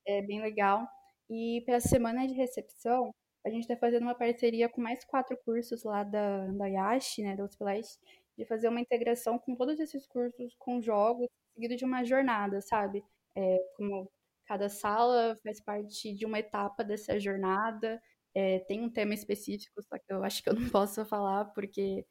É 0.08 0.22
bem 0.24 0.42
legal. 0.42 0.88
E 1.30 1.62
para 1.66 1.78
a 1.78 1.82
semana 1.82 2.28
de 2.28 2.34
recepção, 2.34 3.14
a 3.46 3.50
gente 3.52 3.62
está 3.62 3.78
fazendo 3.78 4.04
uma 4.04 4.16
parceria 4.16 4.68
com 4.68 4.82
mais 4.82 5.04
quatro 5.06 5.38
cursos 5.46 5.84
lá 5.84 6.04
da, 6.04 6.48
da 6.48 6.66
Yashi, 6.68 7.24
né, 7.24 7.36
da 7.36 7.46
Splash, 7.46 8.00
de 8.38 8.46
fazer 8.46 8.68
uma 8.68 8.82
integração 8.82 9.40
com 9.40 9.56
todos 9.56 9.80
esses 9.80 10.06
cursos 10.08 10.56
com 10.60 10.82
jogos 10.82 11.28
seguido 11.56 11.76
de 11.76 11.86
uma 11.86 12.04
jornada, 12.04 12.62
sabe? 12.62 13.04
É, 13.36 13.58
como 13.76 14.12
cada 14.46 14.70
sala 14.70 15.36
faz 15.44 15.62
parte 15.62 16.14
de 16.14 16.26
uma 16.26 16.40
etapa 16.40 16.84
dessa 16.84 17.20
jornada, 17.20 18.02
é, 18.34 18.60
tem 18.60 18.82
um 18.82 18.90
tema 18.90 19.14
específico, 19.14 19.82
só 19.82 19.98
que 19.98 20.12
eu 20.12 20.24
acho 20.24 20.44
que 20.44 20.50
eu 20.50 20.54
não 20.54 20.70
posso 20.70 21.04
falar 21.06 21.46
porque, 21.46 22.06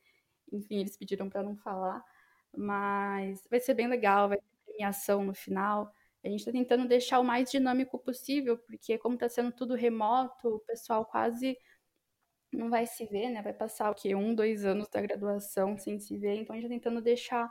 enfim, 0.52 0.80
eles 0.80 0.96
pediram 0.96 1.28
para 1.28 1.42
não 1.42 1.56
falar, 1.56 2.02
mas 2.56 3.42
vai 3.50 3.60
ser 3.60 3.74
bem 3.74 3.86
legal, 3.88 4.28
vai 4.28 4.38
ter 4.38 4.44
premiação 4.66 5.24
no 5.24 5.34
final. 5.34 5.92
A 6.24 6.28
gente 6.28 6.40
está 6.40 6.52
tentando 6.52 6.88
deixar 6.88 7.20
o 7.20 7.24
mais 7.24 7.50
dinâmico 7.50 7.98
possível, 7.98 8.56
porque 8.58 8.96
como 8.98 9.14
está 9.14 9.28
sendo 9.28 9.52
tudo 9.52 9.74
remoto, 9.74 10.48
o 10.48 10.60
pessoal 10.60 11.04
quase 11.04 11.58
não 12.54 12.70
vai 12.70 12.86
se 12.86 13.04
ver, 13.06 13.30
né? 13.30 13.42
Vai 13.42 13.52
passar 13.52 13.90
o 13.90 13.94
quê? 13.94 14.14
Um, 14.14 14.34
dois 14.34 14.64
anos 14.64 14.88
da 14.88 15.00
graduação 15.00 15.76
sem 15.78 15.98
se 15.98 16.16
ver. 16.16 16.36
Então 16.36 16.54
a 16.54 16.58
gente 16.58 16.68
tá 16.68 16.74
tentando 16.74 17.00
deixar 17.02 17.50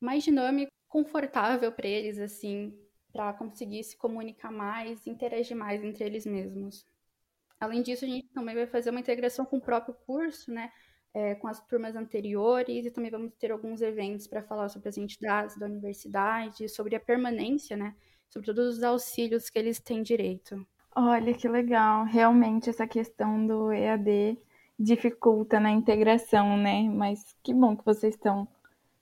mais 0.00 0.24
dinâmico, 0.24 0.72
confortável 0.88 1.72
para 1.72 1.88
eles, 1.88 2.18
assim, 2.18 2.76
para 3.12 3.32
conseguir 3.32 3.82
se 3.84 3.96
comunicar 3.96 4.50
mais, 4.52 5.06
interagir 5.06 5.56
mais 5.56 5.82
entre 5.82 6.04
eles 6.04 6.26
mesmos. 6.26 6.86
Além 7.60 7.82
disso, 7.82 8.04
a 8.04 8.08
gente 8.08 8.28
também 8.28 8.54
vai 8.54 8.66
fazer 8.66 8.90
uma 8.90 9.00
integração 9.00 9.44
com 9.44 9.56
o 9.58 9.60
próprio 9.60 9.94
curso, 10.06 10.52
né? 10.52 10.72
É, 11.12 11.34
com 11.36 11.46
as 11.46 11.64
turmas 11.66 11.94
anteriores 11.94 12.86
e 12.86 12.90
também 12.90 13.10
vamos 13.10 13.32
ter 13.38 13.52
alguns 13.52 13.80
eventos 13.80 14.26
para 14.26 14.42
falar 14.42 14.68
sobre 14.68 14.88
as 14.88 14.98
entidades 14.98 15.56
da 15.56 15.66
universidade, 15.66 16.68
sobre 16.68 16.96
a 16.96 17.00
permanência, 17.00 17.76
né? 17.76 17.94
Sobre 18.28 18.46
todos 18.46 18.78
os 18.78 18.82
auxílios 18.82 19.48
que 19.48 19.58
eles 19.58 19.80
têm 19.80 20.02
direito. 20.02 20.66
Olha 20.96 21.34
que 21.34 21.48
legal. 21.48 22.04
Realmente 22.04 22.70
essa 22.70 22.86
questão 22.86 23.46
do 23.46 23.72
EAD 23.72 24.38
dificulta 24.78 25.58
na 25.58 25.70
integração, 25.70 26.56
né? 26.56 26.82
Mas 26.88 27.34
que 27.42 27.52
bom 27.52 27.76
que 27.76 27.84
vocês 27.84 28.14
estão 28.14 28.46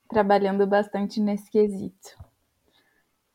trabalhando 0.08 0.66
bastante 0.66 1.20
nesse 1.20 1.50
quesito. 1.50 2.16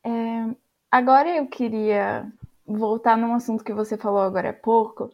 É, 0.04 0.56
agora 0.91 1.30
eu 1.36 1.48
queria 1.48 2.32
voltar 2.65 3.17
num 3.17 3.34
assunto 3.34 3.63
que 3.63 3.74
você 3.74 3.98
falou 3.98 4.22
agora 4.22 4.50
há 4.50 4.54
pouco, 4.54 5.12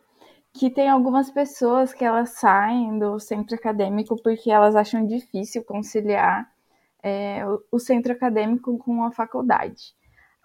que 0.53 0.69
tem 0.69 0.89
algumas 0.89 1.31
pessoas 1.31 1.93
que 1.93 2.05
elas 2.05 2.31
saem 2.31 2.97
do 2.99 3.19
centro 3.19 3.55
acadêmico 3.55 4.21
porque 4.21 4.51
elas 4.51 4.75
acham 4.75 5.05
difícil 5.05 5.63
conciliar 5.63 6.49
é, 7.01 7.41
o 7.71 7.79
centro 7.79 8.13
acadêmico 8.13 8.77
com 8.77 9.03
a 9.03 9.11
faculdade. 9.11 9.93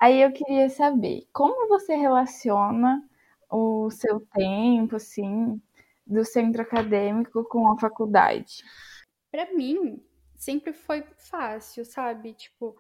Aí 0.01 0.23
eu 0.23 0.33
queria 0.33 0.69
saber 0.71 1.27
como 1.33 1.69
você 1.69 1.97
relaciona 1.97 3.03
o 3.51 3.91
seu 3.91 4.21
tempo, 4.21 4.97
assim, 4.97 5.61
do 6.07 6.25
centro 6.25 6.63
acadêmico 6.63 7.45
com 7.45 7.71
a 7.73 7.79
faculdade? 7.79 8.63
Para 9.31 9.53
mim, 9.55 10.01
sempre 10.37 10.73
foi 10.73 11.03
fácil, 11.17 11.85
sabe? 11.85 12.33
Tipo, 12.35 12.77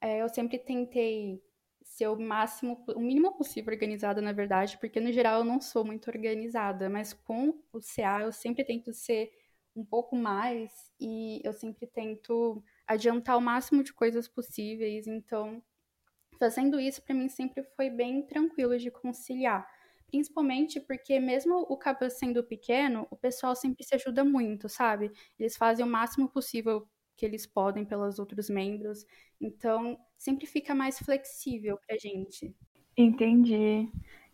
é, 0.00 0.22
eu 0.22 0.28
sempre 0.28 0.58
tentei 0.58 1.42
ser 1.82 2.06
o 2.06 2.18
máximo, 2.18 2.84
o 2.94 3.00
mínimo 3.00 3.36
possível 3.36 3.72
organizada, 3.72 4.22
na 4.22 4.32
verdade, 4.32 4.78
porque 4.78 5.00
no 5.00 5.12
geral 5.12 5.40
eu 5.40 5.44
não 5.44 5.60
sou 5.60 5.84
muito 5.84 6.08
organizada, 6.08 6.88
mas 6.88 7.12
com 7.12 7.52
o 7.72 7.80
CA 7.80 8.22
eu 8.22 8.32
sempre 8.32 8.64
tento 8.64 8.92
ser 8.92 9.32
um 9.74 9.84
pouco 9.84 10.14
mais 10.16 10.92
e 11.00 11.40
eu 11.44 11.52
sempre 11.52 11.86
tento 11.86 12.62
adiantar 12.86 13.36
o 13.36 13.40
máximo 13.40 13.82
de 13.82 13.92
coisas 13.92 14.28
possíveis, 14.28 15.06
então 15.06 15.62
fazendo 16.40 16.80
isso 16.80 17.02
para 17.02 17.14
mim 17.14 17.28
sempre 17.28 17.62
foi 17.76 17.90
bem 17.90 18.26
tranquilo 18.26 18.76
de 18.78 18.90
conciliar. 18.90 19.64
Principalmente 20.08 20.80
porque 20.80 21.20
mesmo 21.20 21.54
o 21.68 21.76
cabo 21.76 22.10
sendo 22.10 22.42
pequeno, 22.42 23.06
o 23.10 23.16
pessoal 23.16 23.54
sempre 23.54 23.84
se 23.84 23.94
ajuda 23.94 24.24
muito, 24.24 24.68
sabe? 24.68 25.12
Eles 25.38 25.56
fazem 25.56 25.84
o 25.84 25.88
máximo 25.88 26.28
possível 26.28 26.88
que 27.16 27.24
eles 27.26 27.46
podem 27.46 27.84
pelos 27.84 28.18
outros 28.18 28.50
membros. 28.50 29.06
Então, 29.40 29.96
sempre 30.18 30.46
fica 30.46 30.74
mais 30.74 30.98
flexível 30.98 31.78
pra 31.86 31.96
gente. 31.98 32.56
Entendi. 32.96 33.88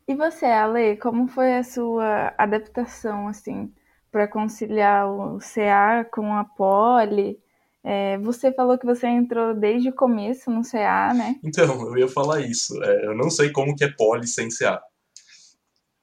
E 0.09 0.15
você, 0.15 0.47
Ale, 0.47 0.97
como 0.97 1.27
foi 1.29 1.57
a 1.57 1.65
sua 1.65 2.33
adaptação, 2.39 3.29
assim, 3.29 3.75
para 4.11 4.29
conciliar 4.29 5.09
o 5.11 5.41
CA 5.41 6.05
com 6.05 6.33
a 6.33 6.45
Poli? 6.45 7.41
É, 7.89 8.19
você 8.19 8.53
falou 8.53 8.77
que 8.77 8.85
você 8.85 9.07
entrou 9.07 9.55
desde 9.55 9.91
o 9.91 9.95
começo 9.95 10.51
no 10.51 10.69
CA, 10.69 11.15
né? 11.15 11.39
Então, 11.45 11.81
eu 11.87 11.97
ia 11.97 12.09
falar 12.09 12.41
isso. 12.41 12.83
É, 12.83 13.07
eu 13.07 13.15
não 13.15 13.31
sei 13.31 13.53
como 13.53 13.77
que 13.77 13.85
é 13.85 13.93
poli 13.97 14.27
sem 14.27 14.49
CA. 14.49 14.83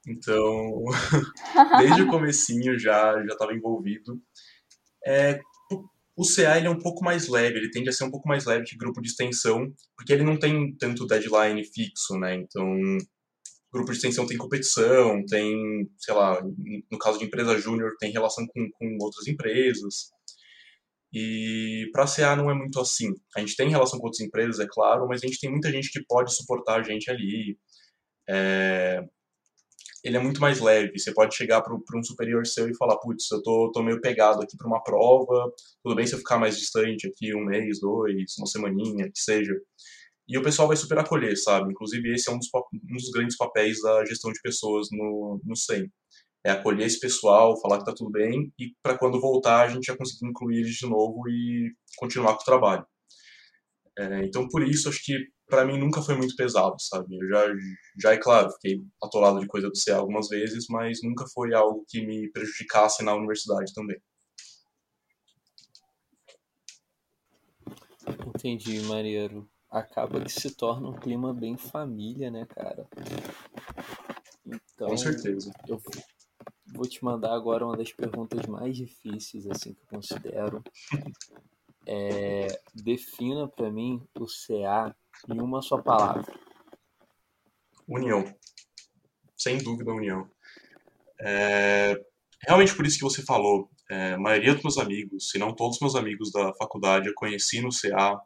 Então, 0.08 0.86
desde 1.80 2.04
o 2.04 2.08
comecinho 2.08 2.80
já 2.80 3.22
já 3.26 3.34
estava 3.34 3.54
envolvido. 3.54 4.18
É, 5.06 5.42
o 6.16 6.24
CA 6.24 6.58
ele 6.58 6.68
é 6.68 6.70
um 6.70 6.80
pouco 6.80 7.04
mais 7.04 7.28
leve, 7.28 7.58
ele 7.58 7.70
tende 7.70 7.90
a 7.90 7.92
ser 7.92 8.06
um 8.06 8.12
pouco 8.12 8.30
mais 8.30 8.46
leve 8.46 8.64
que 8.64 8.78
grupo 8.78 9.02
de 9.02 9.10
extensão, 9.10 9.70
porque 9.98 10.14
ele 10.14 10.24
não 10.24 10.40
tem 10.40 10.74
tanto 10.78 11.06
deadline 11.06 11.66
fixo, 11.66 12.18
né? 12.18 12.36
Então, 12.36 12.66
grupo 13.74 13.92
de 13.92 13.98
extensão 13.98 14.26
tem 14.26 14.38
competição, 14.38 15.22
tem, 15.26 15.90
sei 15.98 16.14
lá, 16.14 16.42
no 16.90 16.98
caso 16.98 17.20
de 17.20 17.26
empresa 17.26 17.60
júnior, 17.60 17.92
tem 18.00 18.12
relação 18.14 18.46
com, 18.48 18.70
com 18.72 18.98
outras 19.02 19.28
empresas. 19.28 20.14
E 21.14 21.90
para 21.92 22.06
a 22.06 22.08
CA 22.08 22.36
não 22.36 22.50
é 22.50 22.56
muito 22.56 22.80
assim. 22.80 23.14
A 23.36 23.40
gente 23.40 23.56
tem 23.56 23.70
relação 23.70 24.00
com 24.00 24.08
outras 24.08 24.26
empresas, 24.26 24.60
é 24.60 24.68
claro, 24.68 25.08
mas 25.08 25.24
a 25.24 25.28
gente 25.28 25.40
tem 25.40 25.52
muita 25.52 25.72
gente 25.72 25.92
que 25.92 26.04
pode 26.08 26.36
suportar 26.36 26.80
a 26.80 26.84
gente 26.84 27.10
ali. 27.12 27.58
É... 28.28 29.04
Ele 30.04 30.18
é 30.18 30.20
muito 30.20 30.42
mais 30.42 30.60
leve. 30.60 30.98
Você 30.98 31.14
pode 31.14 31.36
chegar 31.36 31.62
para 31.62 31.74
um 31.76 32.04
superior 32.04 32.46
seu 32.48 32.68
e 32.70 32.76
falar: 32.76 32.98
putz, 32.98 33.30
eu 33.32 33.42
tô, 33.44 33.72
tô 33.72 33.84
meio 33.84 34.02
pegado 34.02 34.42
aqui 34.42 34.58
para 34.58 34.68
uma 34.68 34.84
prova, 34.84 35.52
tudo 35.84 35.96
bem 35.96 36.08
se 36.08 36.14
eu 36.16 36.20
ficar 36.20 36.40
mais 36.40 36.58
distante 36.58 37.08
aqui, 37.08 37.36
um 37.36 37.46
mês, 37.46 37.80
dois, 37.80 38.36
uma 38.38 38.48
semaninha, 38.48 39.06
que 39.06 39.20
seja. 39.20 39.54
E 40.28 40.38
o 40.38 40.44
pessoal 40.44 40.68
vai 40.68 40.78
super 40.78 40.98
acolher, 40.98 41.38
sabe? 41.38 41.72
Inclusive, 41.72 42.14
esse 42.14 42.30
é 42.30 42.34
um 42.34 42.40
dos, 42.40 42.50
um 42.74 42.96
dos 42.96 43.12
grandes 43.12 43.38
papéis 43.38 43.82
da 43.82 44.06
gestão 44.06 44.32
de 44.32 44.42
pessoas 44.42 44.88
no, 44.92 45.40
no 45.44 45.56
é 46.46 46.52
acolher 46.52 46.86
esse 46.86 47.00
pessoal, 47.00 47.60
falar 47.62 47.80
que 47.80 47.86
tá 47.86 47.94
tudo 47.96 48.12
bem 48.12 48.52
e 48.60 48.74
para 48.82 48.98
quando 48.98 49.20
voltar 49.20 49.62
a 49.62 49.68
gente 49.70 49.86
já 49.86 49.98
conseguir 49.98 50.28
incluir 50.28 50.60
eles 50.60 50.76
de 50.76 50.88
novo 50.88 51.28
e 51.30 51.74
continuar 51.98 52.36
com 52.36 52.42
o 52.42 52.46
trabalho. 52.46 52.86
É, 53.98 54.26
então 54.26 54.48
por 54.50 54.64
isso 54.64 54.90
acho 54.90 55.04
que 55.04 55.28
para 55.48 55.66
mim 55.66 55.78
nunca 55.78 56.02
foi 56.02 56.16
muito 56.16 56.36
pesado, 56.36 56.76
sabe? 56.80 57.16
Eu 57.16 57.28
já, 57.28 57.46
já 58.02 58.14
é 58.14 58.18
claro, 58.18 58.52
fiquei 58.52 58.82
atolado 59.02 59.40
de 59.40 59.48
coisa 59.48 59.68
do 59.70 59.78
CA 59.78 59.98
algumas 59.98 60.28
vezes, 60.28 60.66
mas 60.70 61.00
nunca 61.04 61.26
foi 61.34 61.54
algo 61.54 61.86
que 61.88 62.06
me 62.06 62.32
prejudicasse 62.32 63.04
na 63.04 63.14
universidade 63.14 63.72
também. 63.74 63.98
Entendi, 68.36 68.82
Mariano. 68.82 69.48
Acaba 69.70 70.22
que 70.22 70.32
se 70.32 70.56
torna 70.56 70.90
um 70.90 70.94
clima 70.94 71.34
bem 71.34 71.58
família, 71.58 72.30
né, 72.30 72.46
cara? 72.46 72.88
Então, 74.46 74.88
Com 74.88 74.98
certeza. 74.98 75.52
Eu, 75.68 75.82
vou 76.74 76.88
te 76.88 77.04
mandar 77.04 77.34
agora 77.34 77.66
uma 77.66 77.78
das 77.78 77.92
perguntas 77.92 78.46
mais 78.48 78.76
difíceis, 78.76 79.48
assim, 79.48 79.74
que 79.74 79.82
eu 79.82 79.88
considero. 79.88 80.64
É, 81.86 82.48
defina 82.74 83.48
para 83.48 83.70
mim 83.70 84.02
o 84.18 84.26
CA 84.26 84.96
em 85.30 85.42
uma 85.42 85.62
só 85.62 85.82
palavra. 85.82 86.34
União. 87.88 88.24
Sem 89.38 89.58
dúvida, 89.58 89.92
união. 89.92 90.30
É, 91.20 92.02
realmente 92.48 92.76
por 92.76 92.86
isso 92.86 92.98
que 92.98 93.04
você 93.04 93.22
falou. 93.24 93.70
É, 93.90 94.14
a 94.14 94.18
maioria 94.18 94.54
dos 94.54 94.64
meus 94.64 94.78
amigos, 94.78 95.30
se 95.30 95.38
não 95.38 95.54
todos 95.54 95.76
os 95.76 95.82
meus 95.82 95.96
amigos 95.96 96.32
da 96.32 96.54
faculdade, 96.56 97.08
eu 97.08 97.14
conheci 97.14 97.62
no 97.62 97.70
CA 97.70 98.20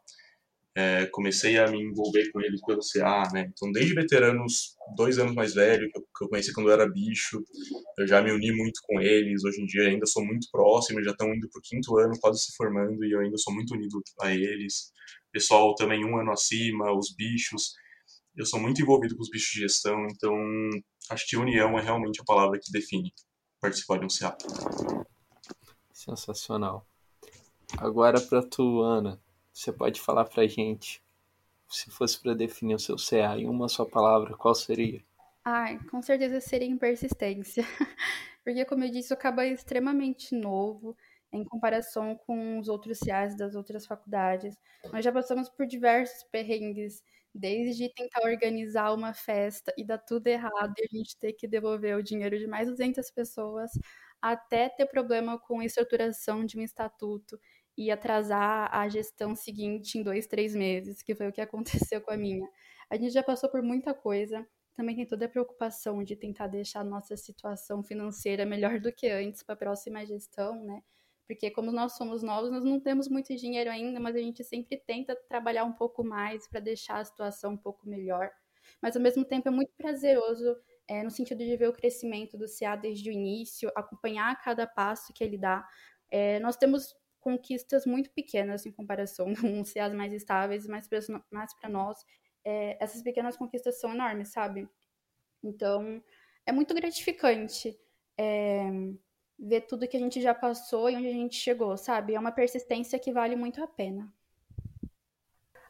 é, 0.77 1.07
comecei 1.07 1.57
a 1.57 1.67
me 1.67 1.81
envolver 1.81 2.31
com 2.31 2.39
eles 2.39 2.61
pelo 2.61 2.81
CA, 2.81 3.27
né? 3.33 3.51
Então, 3.51 3.71
desde 3.71 3.95
veteranos 3.95 4.75
dois 4.95 5.17
anos 5.17 5.33
mais 5.33 5.55
velho, 5.55 5.89
que 5.89 5.97
eu, 5.97 6.03
que 6.03 6.25
eu 6.25 6.29
conheci 6.29 6.53
quando 6.53 6.67
eu 6.67 6.73
era 6.73 6.87
bicho, 6.87 7.43
eu 7.97 8.05
já 8.05 8.21
me 8.21 8.31
uni 8.31 8.51
muito 8.51 8.79
com 8.83 9.01
eles. 9.01 9.43
Hoje 9.43 9.59
em 9.59 9.65
dia 9.65 9.89
ainda 9.89 10.05
sou 10.05 10.23
muito 10.23 10.47
próximo, 10.51 11.03
já 11.03 11.09
estão 11.09 11.33
indo 11.33 11.49
para 11.49 11.57
o 11.57 11.61
quinto 11.63 11.97
ano, 11.97 12.13
quase 12.21 12.43
se 12.43 12.55
formando, 12.55 13.03
e 13.03 13.11
eu 13.11 13.21
ainda 13.21 13.39
sou 13.39 13.55
muito 13.55 13.73
unido 13.73 13.99
a 14.21 14.31
eles. 14.31 14.91
Pessoal 15.31 15.73
também 15.73 16.05
um 16.05 16.15
ano 16.15 16.31
acima, 16.31 16.95
os 16.95 17.11
bichos. 17.11 17.73
Eu 18.35 18.45
sou 18.45 18.59
muito 18.59 18.79
envolvido 18.79 19.15
com 19.15 19.23
os 19.23 19.31
bichos 19.31 19.49
de 19.53 19.61
gestão, 19.61 20.05
então 20.11 20.31
acho 21.09 21.25
que 21.27 21.35
união 21.37 21.75
é 21.79 21.81
realmente 21.81 22.21
a 22.21 22.23
palavra 22.23 22.59
que 22.61 22.71
define 22.71 23.11
participar 23.59 23.97
de 23.97 24.05
um 24.05 24.09
CA. 24.09 24.37
Sensacional. 25.91 26.85
Agora 27.79 28.21
para 28.21 28.43
tu, 28.43 28.81
Ana 28.81 29.19
você 29.57 29.73
pode 29.73 29.99
falar 29.99 30.25
pra 30.25 30.45
gente, 30.45 31.01
se 31.67 31.89
fosse 31.89 32.21
para 32.21 32.35
definir 32.35 32.75
o 32.75 32.79
seu 32.79 32.95
CA 32.95 33.39
em 33.39 33.49
uma 33.49 33.67
só 33.67 33.83
palavra, 33.83 34.37
qual 34.37 34.53
seria? 34.53 35.03
Ai, 35.43 35.79
com 35.89 35.99
certeza 35.99 36.39
seria 36.39 36.77
persistência. 36.77 37.63
Porque, 38.43 38.63
como 38.65 38.83
eu 38.83 38.91
disse, 38.91 39.11
o 39.11 39.17
Caba 39.17 39.45
é 39.45 39.49
extremamente 39.49 40.35
novo 40.35 40.95
em 41.33 41.43
comparação 41.43 42.15
com 42.15 42.59
os 42.59 42.69
outros 42.69 42.99
CIAs 42.99 43.35
das 43.35 43.55
outras 43.55 43.85
faculdades. 43.87 44.55
Nós 44.93 45.03
já 45.03 45.11
passamos 45.11 45.49
por 45.49 45.65
diversos 45.65 46.23
perrengues, 46.31 47.03
desde 47.33 47.89
tentar 47.89 48.21
organizar 48.25 48.93
uma 48.93 49.13
festa 49.13 49.73
e 49.75 49.83
dar 49.83 49.97
tudo 49.97 50.27
errado 50.27 50.73
e 50.77 50.83
a 50.83 50.97
gente 50.97 51.17
ter 51.17 51.33
que 51.33 51.47
devolver 51.47 51.97
o 51.97 52.03
dinheiro 52.03 52.37
de 52.37 52.45
mais 52.45 52.69
200 52.69 53.09
pessoas, 53.09 53.71
até 54.21 54.69
ter 54.69 54.85
problema 54.85 55.39
com 55.39 55.59
a 55.59 55.65
estruturação 55.65 56.45
de 56.45 56.59
um 56.59 56.61
estatuto 56.61 57.39
e 57.77 57.91
atrasar 57.91 58.73
a 58.73 58.89
gestão 58.89 59.35
seguinte 59.35 59.97
em 59.97 60.03
dois, 60.03 60.25
três 60.25 60.55
meses, 60.55 61.01
que 61.01 61.13
foi 61.13 61.27
o 61.27 61.31
que 61.31 61.41
aconteceu 61.91 62.01
com 62.01 62.11
a 62.11 62.17
minha. 62.17 62.47
A 62.89 62.95
gente 62.97 63.11
já 63.11 63.23
passou 63.23 63.49
por 63.49 63.61
muita 63.61 63.93
coisa, 63.93 64.47
também 64.75 64.95
tem 64.95 65.05
toda 65.05 65.25
a 65.25 65.29
preocupação 65.29 66.03
de 66.03 66.15
tentar 66.15 66.47
deixar 66.47 66.81
a 66.81 66.83
nossa 66.83 67.17
situação 67.17 67.83
financeira 67.83 68.45
melhor 68.45 68.79
do 68.79 68.91
que 68.91 69.07
antes 69.07 69.43
para 69.43 69.53
a 69.53 69.57
próxima 69.57 70.05
gestão, 70.05 70.63
né? 70.63 70.81
Porque 71.27 71.51
como 71.51 71.71
nós 71.71 71.97
somos 71.97 72.23
novos, 72.23 72.49
nós 72.49 72.63
não 72.63 72.79
temos 72.79 73.09
muito 73.09 73.35
dinheiro 73.35 73.69
ainda, 73.69 73.99
mas 73.99 74.15
a 74.15 74.19
gente 74.19 74.43
sempre 74.43 74.77
tenta 74.77 75.15
trabalhar 75.27 75.65
um 75.65 75.73
pouco 75.73 76.03
mais 76.03 76.47
para 76.47 76.61
deixar 76.61 76.99
a 76.99 77.03
situação 77.05 77.53
um 77.53 77.57
pouco 77.57 77.87
melhor. 77.87 78.31
mas 78.81 78.95
ao 78.95 79.01
mesmo 79.01 79.25
tempo 79.25 79.47
é 79.47 79.51
muito 79.51 79.71
prazeroso 79.77 80.55
é, 80.87 81.03
no 81.03 81.11
sentido 81.11 81.39
de 81.43 81.57
ver 81.57 81.69
o 81.69 81.73
crescimento 81.73 82.37
do 82.37 82.45
CA 82.47 82.75
desde 82.75 83.09
o 83.09 83.13
início, 83.13 83.71
acompanhar 83.75 84.41
cada 84.41 84.65
passo 84.67 85.13
que 85.13 85.23
ele 85.23 85.37
dá. 85.37 85.67
É, 86.09 86.39
nós 86.39 86.55
temos 86.57 86.95
conquistas 87.19 87.85
muito 87.85 88.09
pequenas 88.11 88.65
em 88.65 88.71
comparação 88.71 89.33
com 89.35 89.61
os 89.61 89.73
CAs 89.73 89.93
mais 89.93 90.13
estáveis, 90.13 90.67
mas 90.67 90.87
para 90.87 91.69
nós, 91.69 91.97
é, 92.43 92.77
essas 92.83 93.01
pequenas 93.01 93.35
conquistas 93.37 93.79
são 93.79 93.93
enormes, 93.93 94.29
sabe? 94.29 94.67
Então, 95.43 96.01
é 96.45 96.51
muito 96.51 96.73
gratificante 96.73 97.77
é, 98.17 98.69
ver 99.37 99.61
tudo 99.61 99.87
que 99.87 99.97
a 99.97 99.99
gente 99.99 100.21
já 100.21 100.33
passou 100.33 100.89
e 100.89 100.95
onde 100.95 101.07
a 101.07 101.13
gente 101.13 101.35
chegou, 101.35 101.77
sabe? 101.77 102.15
É 102.15 102.19
uma 102.19 102.31
persistência 102.31 102.97
que 102.97 103.11
vale 103.11 103.35
muito 103.35 103.63
a 103.63 103.67
pena. 103.67 104.11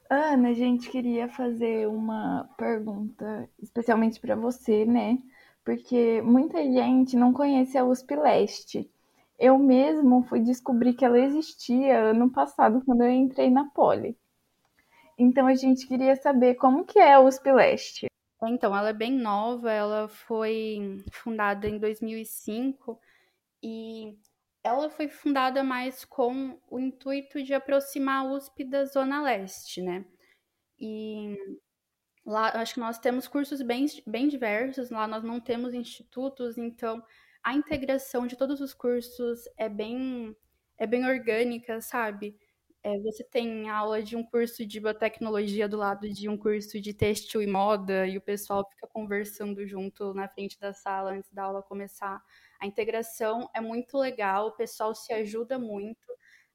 Ana, 0.10 0.50
a 0.50 0.54
gente 0.54 0.90
queria 0.90 1.28
fazer 1.28 1.88
uma 1.88 2.50
pergunta 2.58 3.50
especialmente 3.60 4.20
para 4.22 4.36
você, 4.36 4.86
né? 4.86 5.18
Porque 5.66 6.22
muita 6.22 6.64
gente 6.64 7.18
não 7.18 7.34
conhece 7.34 7.78
a 7.78 7.84
USP 7.84 8.16
Leste. 8.16 8.90
Eu 9.38 9.58
mesmo 9.58 10.24
fui 10.24 10.40
descobrir 10.40 10.94
que 10.94 11.06
ela 11.06 11.20
existia 11.20 12.00
ano 12.00 12.32
passado, 12.32 12.84
quando 12.86 13.04
eu 13.04 13.10
entrei 13.10 13.50
na 13.50 13.70
Poli. 13.70 14.18
Então 15.18 15.48
a 15.48 15.56
gente 15.56 15.88
queria 15.88 16.16
saber 16.16 16.56
como 16.56 16.86
que 16.86 17.00
é 17.00 17.14
a 17.14 17.20
USP 17.20 17.52
Leste. 17.52 18.08
Então, 18.44 18.76
ela 18.76 18.90
é 18.90 18.94
bem 18.94 19.12
nova, 19.12 19.72
ela 19.72 20.08
foi 20.08 21.04
fundada 21.12 21.68
em 21.68 21.80
2005 21.80 23.00
e 23.64 24.16
ela 24.64 24.90
foi 24.90 25.08
fundada 25.08 25.64
mais 25.64 26.06
com 26.06 26.60
o 26.70 26.80
intuito 26.80 27.42
de 27.42 27.54
aproximar 27.54 28.26
a 28.26 28.30
USP 28.34 28.64
da 28.64 28.86
Zona 28.86 29.24
Leste, 29.24 29.82
né? 29.82 30.06
E 30.80 31.36
lá, 32.24 32.50
acho 32.62 32.76
que 32.76 32.80
nós 32.80 33.00
temos 33.00 33.28
cursos 33.28 33.62
bem, 33.62 33.88
bem 34.06 34.28
diversos, 34.28 34.92
lá 34.92 35.08
nós 35.08 35.24
não 35.24 35.40
temos 35.40 35.74
institutos, 35.74 36.58
então 36.60 37.04
a 37.48 37.54
integração 37.54 38.28
de 38.28 38.36
todos 38.36 38.60
os 38.60 38.74
cursos 38.74 39.46
é 39.58 39.70
bem, 39.70 40.36
é 40.78 40.86
bem 40.86 41.06
orgânica, 41.06 41.80
sabe? 41.80 42.38
É, 42.84 43.00
você 43.00 43.24
tem 43.24 43.70
aula 43.70 44.04
de 44.04 44.18
um 44.18 44.24
curso 44.24 44.66
de 44.66 44.82
biotecnologia 44.82 45.66
do 45.70 45.78
lado 45.78 46.10
de 46.10 46.28
um 46.28 46.38
curso 46.38 46.82
de 46.82 46.94
têxtil 46.94 47.42
e 47.42 47.48
moda, 47.48 48.06
e 48.06 48.18
o 48.18 48.22
pessoal 48.22 48.68
fica 48.70 48.86
conversando 48.88 49.66
junto 49.66 50.14
na 50.14 50.28
frente 50.28 50.60
da 50.60 50.74
sala 50.74 51.12
antes 51.14 51.32
da 51.32 51.44
aula 51.44 51.64
começar. 51.64 52.22
A 52.60 52.68
integração 52.68 53.50
é 53.56 53.62
muito 53.62 53.98
legal, 53.98 54.48
o 54.48 54.58
pessoal 54.58 54.94
se 54.94 55.14
ajuda 55.14 55.58
muito, 55.58 56.06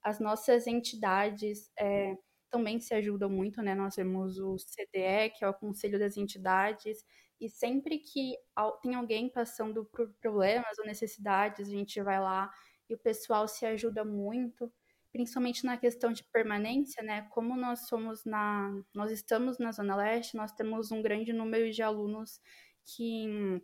as 0.02 0.20
nossas 0.20 0.66
entidades 0.66 1.70
é, 1.78 2.14
também 2.50 2.80
se 2.80 2.92
ajudam 2.92 3.30
muito, 3.30 3.62
né? 3.62 3.74
Nós 3.74 3.94
temos 3.94 4.38
o 4.38 4.58
CDE, 4.58 5.30
que 5.30 5.42
é 5.42 5.48
o 5.48 5.54
Conselho 5.54 5.98
das 5.98 6.18
Entidades, 6.18 7.02
e 7.42 7.48
sempre 7.48 7.98
que 7.98 8.36
tem 8.80 8.94
alguém 8.94 9.28
passando 9.28 9.84
por 9.86 10.08
problemas 10.20 10.78
ou 10.78 10.86
necessidades, 10.86 11.66
a 11.66 11.70
gente 11.70 12.00
vai 12.00 12.20
lá 12.20 12.48
e 12.88 12.94
o 12.94 12.98
pessoal 12.98 13.48
se 13.48 13.66
ajuda 13.66 14.04
muito, 14.04 14.72
principalmente 15.10 15.66
na 15.66 15.76
questão 15.76 16.12
de 16.12 16.22
permanência, 16.22 17.02
né? 17.02 17.22
Como 17.30 17.56
nós 17.56 17.88
somos 17.88 18.24
na, 18.24 18.72
nós 18.94 19.10
estamos 19.10 19.58
na 19.58 19.72
Zona 19.72 19.96
Leste, 19.96 20.36
nós 20.36 20.52
temos 20.52 20.92
um 20.92 21.02
grande 21.02 21.32
número 21.32 21.68
de 21.72 21.82
alunos 21.82 22.40
que 22.84 23.60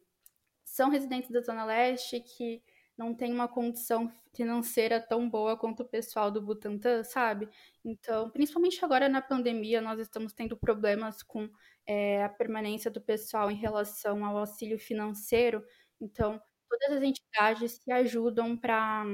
são 0.64 0.90
residentes 0.90 1.30
da 1.30 1.40
Zona 1.40 1.64
Leste, 1.64 2.18
que 2.18 2.60
não 2.98 3.14
tem 3.14 3.32
uma 3.32 3.48
condição 3.48 4.12
financeira 4.34 5.00
tão 5.00 5.28
boa 5.28 5.56
quanto 5.56 5.82
o 5.82 5.88
pessoal 5.88 6.30
do 6.30 6.42
Butantan, 6.42 7.04
sabe? 7.04 7.48
Então, 7.84 8.30
principalmente 8.30 8.84
agora 8.84 9.08
na 9.08 9.22
pandemia, 9.22 9.80
nós 9.80 9.98
estamos 10.00 10.32
tendo 10.32 10.56
problemas 10.56 11.22
com 11.22 11.48
é, 11.87 12.24
a 12.24 12.28
permanência 12.28 12.90
do 12.90 13.00
pessoal 13.00 13.50
em 13.50 13.56
relação 13.56 14.24
ao 14.24 14.37
auxílio 14.38 14.78
financeiro. 14.78 15.64
Então, 16.00 16.40
todas 16.68 16.98
as 16.98 17.02
entidades 17.02 17.72
se 17.82 17.90
ajudam 17.92 18.56
para 18.56 19.04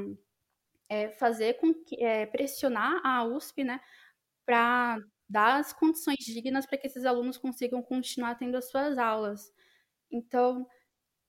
é, 0.88 1.10
fazer 1.10 1.54
com 1.54 1.72
que 1.74 2.02
é, 2.02 2.26
pressionar 2.26 3.00
a 3.04 3.24
USP, 3.24 3.64
né, 3.64 3.80
para 4.46 4.98
dar 5.28 5.58
as 5.60 5.72
condições 5.72 6.18
dignas 6.18 6.66
para 6.66 6.78
que 6.78 6.86
esses 6.86 7.04
alunos 7.04 7.38
consigam 7.38 7.82
continuar 7.82 8.36
tendo 8.36 8.56
as 8.56 8.70
suas 8.70 8.98
aulas. 8.98 9.52
Então, 10.10 10.66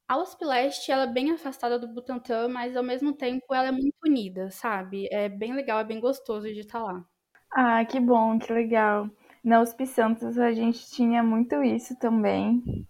a 0.08 0.18
USP 0.18 0.46
Leste, 0.46 0.92
ela 0.92 1.04
é 1.04 1.08
bem 1.08 1.32
afastada 1.32 1.80
do 1.80 1.88
Butantã, 1.88 2.48
mas 2.48 2.76
ao 2.76 2.84
mesmo 2.84 3.14
tempo 3.14 3.54
ela 3.54 3.68
é 3.68 3.72
muito 3.72 3.96
unida, 4.06 4.50
sabe? 4.52 5.08
É 5.12 5.30
bem 5.30 5.54
legal, 5.54 5.80
é 5.80 5.84
bem 5.84 6.00
gostoso 6.00 6.48
de 6.48 6.60
estar 6.62 6.84
lá. 6.84 7.06
Ah, 7.52 7.84
que 7.86 8.00
bom, 8.00 8.38
que 8.38 8.52
legal. 8.52 9.10
Na 9.44 9.62
USP 9.62 9.86
Santos 9.88 10.38
a 10.38 10.52
gente 10.52 10.90
tinha 10.92 11.24
muito 11.24 11.64
isso 11.64 11.98
também, 11.98 12.86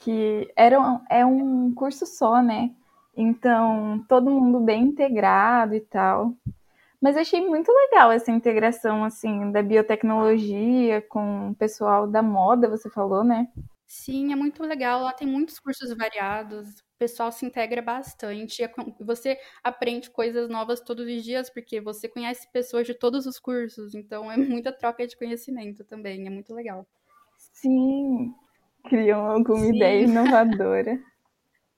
que 0.00 0.50
era 0.56 0.80
um, 0.80 1.00
é 1.10 1.24
um 1.24 1.72
curso 1.74 2.06
só, 2.06 2.42
né? 2.42 2.74
Então, 3.16 4.04
todo 4.08 4.30
mundo 4.30 4.60
bem 4.60 4.84
integrado 4.84 5.74
e 5.74 5.80
tal. 5.80 6.34
Mas 7.00 7.16
achei 7.16 7.40
muito 7.46 7.72
legal 7.72 8.12
essa 8.12 8.30
integração, 8.32 9.04
assim, 9.04 9.52
da 9.52 9.62
biotecnologia 9.62 11.02
com 11.02 11.50
o 11.50 11.54
pessoal 11.54 12.06
da 12.08 12.22
moda, 12.22 12.68
você 12.68 12.90
falou, 12.90 13.24
né? 13.24 13.48
Sim, 13.90 14.32
é 14.32 14.36
muito 14.36 14.62
legal. 14.62 15.00
Lá 15.02 15.14
tem 15.14 15.26
muitos 15.26 15.58
cursos 15.58 15.96
variados, 15.96 16.80
o 16.80 16.84
pessoal 16.98 17.32
se 17.32 17.46
integra 17.46 17.80
bastante. 17.80 18.62
É 18.62 18.70
você 19.00 19.38
aprende 19.64 20.10
coisas 20.10 20.46
novas 20.50 20.78
todos 20.80 21.06
os 21.06 21.24
dias, 21.24 21.48
porque 21.48 21.80
você 21.80 22.06
conhece 22.06 22.46
pessoas 22.52 22.86
de 22.86 22.92
todos 22.94 23.24
os 23.26 23.38
cursos, 23.38 23.94
então 23.94 24.30
é 24.30 24.36
muita 24.36 24.70
troca 24.72 25.06
de 25.06 25.16
conhecimento 25.16 25.84
também, 25.84 26.26
é 26.26 26.30
muito 26.30 26.52
legal. 26.54 26.86
Sim, 27.52 28.34
criam 28.88 29.26
alguma 29.26 29.66
Sim. 29.66 29.68
ideia 29.68 30.04
inovadora. 30.04 30.98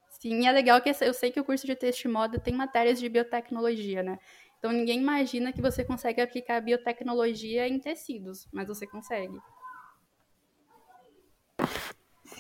Sim, 0.08 0.46
é 0.46 0.52
legal 0.52 0.82
que 0.82 0.90
eu 0.90 1.14
sei 1.14 1.30
que 1.32 1.40
o 1.40 1.44
curso 1.44 1.66
de 1.66 1.74
texto 1.76 2.04
e 2.04 2.08
moda 2.08 2.38
tem 2.40 2.52
matérias 2.54 2.98
de 2.98 3.08
biotecnologia, 3.08 4.02
né? 4.02 4.18
Então 4.58 4.72
ninguém 4.72 5.00
imagina 5.00 5.52
que 5.52 5.62
você 5.62 5.84
consegue 5.84 6.20
aplicar 6.20 6.60
biotecnologia 6.60 7.66
em 7.68 7.78
tecidos, 7.80 8.46
mas 8.52 8.68
você 8.68 8.86
consegue. 8.86 9.42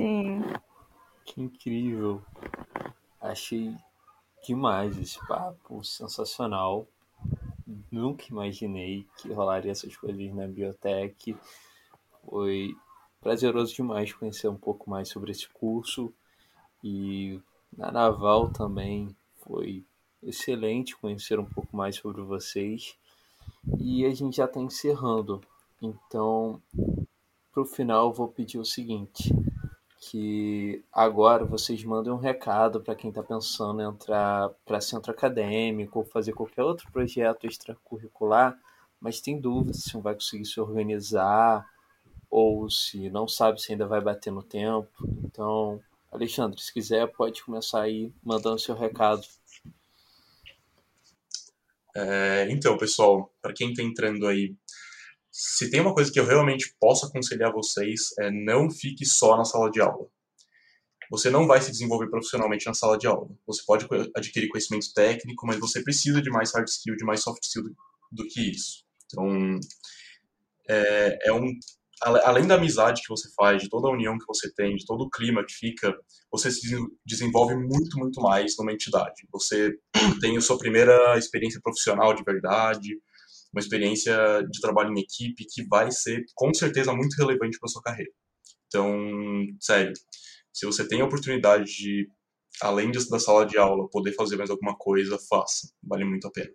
Sim. 0.00 0.40
Que 1.26 1.42
incrível. 1.42 2.22
Achei 3.20 3.76
demais 4.42 4.96
esse 4.96 5.18
papo, 5.26 5.84
sensacional. 5.84 6.86
Nunca 7.92 8.24
imaginei 8.30 9.06
que 9.18 9.30
rolaria 9.30 9.72
essas 9.72 9.94
coisas 9.94 10.34
na 10.34 10.46
biotech. 10.46 11.36
Foi 12.24 12.74
prazeroso 13.20 13.74
demais 13.74 14.10
conhecer 14.14 14.48
um 14.48 14.56
pouco 14.56 14.88
mais 14.88 15.10
sobre 15.10 15.32
esse 15.32 15.46
curso. 15.50 16.10
E 16.82 17.38
na 17.76 17.92
Naval 17.92 18.48
também 18.48 19.14
foi 19.44 19.84
excelente 20.22 20.96
conhecer 20.96 21.38
um 21.38 21.44
pouco 21.44 21.76
mais 21.76 21.96
sobre 21.96 22.22
vocês. 22.22 22.96
E 23.78 24.06
a 24.06 24.14
gente 24.14 24.38
já 24.38 24.46
está 24.46 24.60
encerrando. 24.60 25.42
Então, 25.82 26.58
para 27.52 27.62
o 27.62 27.66
final, 27.66 28.14
vou 28.14 28.28
pedir 28.28 28.58
o 28.58 28.64
seguinte: 28.64 29.30
que 30.10 30.82
agora 30.92 31.44
vocês 31.44 31.84
mandem 31.84 32.12
um 32.12 32.16
recado 32.16 32.80
para 32.80 32.96
quem 32.96 33.10
está 33.10 33.22
pensando 33.22 33.80
em 33.80 33.84
entrar 33.84 34.50
para 34.66 34.80
centro 34.80 35.12
acadêmico 35.12 36.00
ou 36.00 36.04
fazer 36.04 36.32
qualquer 36.32 36.64
outro 36.64 36.90
projeto 36.90 37.46
extracurricular, 37.46 38.58
mas 39.00 39.20
tem 39.20 39.40
dúvida 39.40 39.72
se 39.72 39.94
não 39.94 40.02
vai 40.02 40.14
conseguir 40.14 40.46
se 40.46 40.60
organizar 40.60 41.64
ou 42.28 42.68
se 42.68 43.08
não 43.08 43.28
sabe 43.28 43.62
se 43.62 43.70
ainda 43.70 43.86
vai 43.86 44.00
bater 44.00 44.32
no 44.32 44.42
tempo. 44.42 44.90
Então, 45.22 45.80
Alexandre, 46.10 46.60
se 46.60 46.72
quiser, 46.72 47.06
pode 47.06 47.44
começar 47.44 47.82
aí 47.82 48.12
mandando 48.20 48.58
seu 48.58 48.74
recado. 48.74 49.22
É, 51.94 52.48
então, 52.50 52.76
pessoal, 52.76 53.32
para 53.40 53.52
quem 53.52 53.70
está 53.70 53.84
entrando 53.84 54.26
aí 54.26 54.56
se 55.30 55.70
tem 55.70 55.80
uma 55.80 55.94
coisa 55.94 56.10
que 56.10 56.18
eu 56.18 56.26
realmente 56.26 56.74
posso 56.80 57.06
aconselhar 57.06 57.52
vocês 57.52 58.10
é 58.18 58.30
não 58.30 58.70
fique 58.70 59.04
só 59.06 59.36
na 59.36 59.44
sala 59.44 59.70
de 59.70 59.80
aula. 59.80 60.06
Você 61.10 61.28
não 61.28 61.46
vai 61.46 61.60
se 61.60 61.70
desenvolver 61.70 62.08
profissionalmente 62.08 62.66
na 62.66 62.74
sala 62.74 62.96
de 62.96 63.06
aula. 63.06 63.28
Você 63.46 63.62
pode 63.66 63.86
adquirir 64.14 64.48
conhecimento 64.48 64.92
técnico, 64.94 65.46
mas 65.46 65.58
você 65.58 65.82
precisa 65.82 66.22
de 66.22 66.30
mais 66.30 66.52
hard 66.54 66.68
skill, 66.68 66.96
de 66.96 67.04
mais 67.04 67.20
soft 67.20 67.42
skill 67.42 67.64
do, 67.64 67.76
do 68.12 68.28
que 68.28 68.50
isso. 68.50 68.84
Então, 69.06 69.58
é, 70.68 71.28
é 71.28 71.32
um 71.32 71.52
além 72.02 72.46
da 72.46 72.54
amizade 72.54 73.02
que 73.02 73.08
você 73.08 73.28
faz, 73.36 73.62
de 73.62 73.68
toda 73.68 73.88
a 73.88 73.92
união 73.92 74.16
que 74.18 74.26
você 74.26 74.50
tem, 74.54 74.74
de 74.74 74.86
todo 74.86 75.02
o 75.02 75.10
clima 75.10 75.44
que 75.44 75.52
fica, 75.52 75.94
você 76.32 76.50
se 76.50 76.74
desenvolve 77.04 77.54
muito, 77.54 77.98
muito 77.98 78.20
mais 78.22 78.56
numa 78.56 78.72
entidade. 78.72 79.26
Você 79.32 79.76
tem 80.20 80.36
a 80.36 80.40
sua 80.40 80.56
primeira 80.56 81.18
experiência 81.18 81.60
profissional 81.62 82.14
de 82.14 82.22
verdade, 82.24 82.98
uma 83.52 83.60
experiência 83.60 84.14
de 84.50 84.60
trabalho 84.60 84.92
em 84.92 85.00
equipe 85.00 85.44
que 85.44 85.66
vai 85.66 85.90
ser 85.90 86.24
com 86.34 86.52
certeza 86.54 86.92
muito 86.92 87.16
relevante 87.16 87.58
para 87.58 87.68
sua 87.68 87.82
carreira. 87.82 88.10
Então, 88.66 88.96
sério, 89.60 89.92
se 90.52 90.66
você 90.66 90.86
tem 90.86 91.00
a 91.00 91.04
oportunidade 91.04 91.64
de, 91.64 92.10
além 92.62 92.90
da 92.92 93.18
sala 93.18 93.44
de 93.44 93.58
aula, 93.58 93.88
poder 93.90 94.12
fazer 94.12 94.36
mais 94.36 94.50
alguma 94.50 94.76
coisa, 94.76 95.18
faça. 95.28 95.72
Vale 95.82 96.04
muito 96.04 96.28
a 96.28 96.30
pena. 96.30 96.52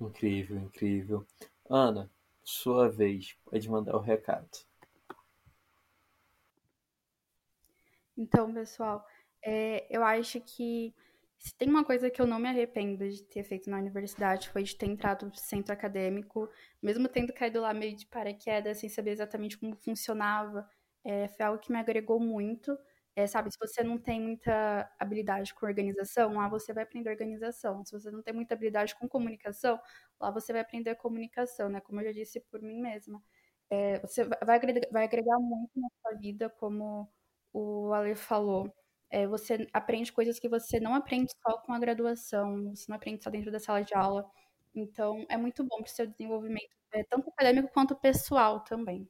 Incrível, 0.00 0.58
incrível. 0.58 1.26
Ana, 1.70 2.10
sua 2.42 2.88
vez, 2.88 3.36
pode 3.44 3.70
mandar 3.70 3.96
o 3.96 4.00
recado. 4.00 4.48
Então, 8.16 8.52
pessoal, 8.52 9.06
é, 9.42 9.86
eu 9.88 10.04
acho 10.04 10.40
que 10.40 10.94
se 11.42 11.54
tem 11.56 11.68
uma 11.68 11.84
coisa 11.84 12.08
que 12.10 12.20
eu 12.22 12.26
não 12.26 12.38
me 12.38 12.48
arrependo 12.48 13.08
de 13.08 13.22
ter 13.24 13.42
feito 13.44 13.68
na 13.70 13.78
universidade 13.78 14.48
foi 14.50 14.62
de 14.62 14.76
ter 14.76 14.86
entrado 14.86 15.26
no 15.26 15.34
centro 15.36 15.72
acadêmico, 15.72 16.48
mesmo 16.82 17.08
tendo 17.08 17.32
caído 17.32 17.60
lá 17.60 17.74
meio 17.74 17.96
de 17.96 18.06
paraquedas, 18.06 18.78
sem 18.78 18.88
saber 18.88 19.10
exatamente 19.12 19.58
como 19.58 19.74
funcionava, 19.76 20.68
é, 21.04 21.28
foi 21.28 21.44
algo 21.46 21.58
que 21.60 21.72
me 21.72 21.78
agregou 21.78 22.20
muito. 22.20 22.78
É, 23.16 23.26
sabe, 23.26 23.50
se 23.52 23.58
você 23.58 23.82
não 23.84 23.98
tem 23.98 24.20
muita 24.20 24.90
habilidade 24.98 25.52
com 25.54 25.66
organização, 25.66 26.34
lá 26.34 26.48
você 26.48 26.72
vai 26.72 26.84
aprender 26.84 27.10
organização. 27.10 27.84
Se 27.84 27.92
você 27.92 28.10
não 28.10 28.22
tem 28.22 28.32
muita 28.34 28.54
habilidade 28.54 28.94
com 28.96 29.06
comunicação, 29.08 29.78
lá 30.20 30.30
você 30.30 30.52
vai 30.52 30.62
aprender 30.62 30.94
comunicação, 30.96 31.68
né? 31.68 31.80
Como 31.80 32.00
eu 32.00 32.06
já 32.06 32.12
disse 32.12 32.40
por 32.40 32.62
mim 32.62 32.80
mesma. 32.80 33.22
É, 33.70 33.98
você 34.00 34.24
vai 34.24 34.56
agregar, 34.56 34.88
vai 34.92 35.04
agregar 35.04 35.38
muito 35.40 35.72
na 35.80 35.88
sua 36.02 36.18
vida, 36.18 36.48
como 36.50 37.10
o 37.52 37.92
Ale 37.92 38.14
falou. 38.14 38.72
É, 39.12 39.26
você 39.26 39.68
aprende 39.74 40.10
coisas 40.12 40.38
que 40.40 40.48
você 40.48 40.80
não 40.80 40.94
aprende 40.94 41.32
só 41.42 41.58
com 41.58 41.72
a 41.74 41.78
graduação, 41.78 42.74
você 42.74 42.86
não 42.88 42.96
aprende 42.96 43.22
só 43.22 43.30
dentro 43.30 43.52
da 43.52 43.60
sala 43.60 43.82
de 43.82 43.94
aula. 43.94 44.28
Então, 44.74 45.26
é 45.28 45.36
muito 45.36 45.62
bom 45.64 45.76
para 45.82 45.86
o 45.86 45.88
seu 45.90 46.06
desenvolvimento, 46.06 46.70
é, 46.92 47.04
tanto 47.04 47.28
acadêmico 47.30 47.70
quanto 47.74 47.94
pessoal 47.96 48.60
também. 48.60 49.06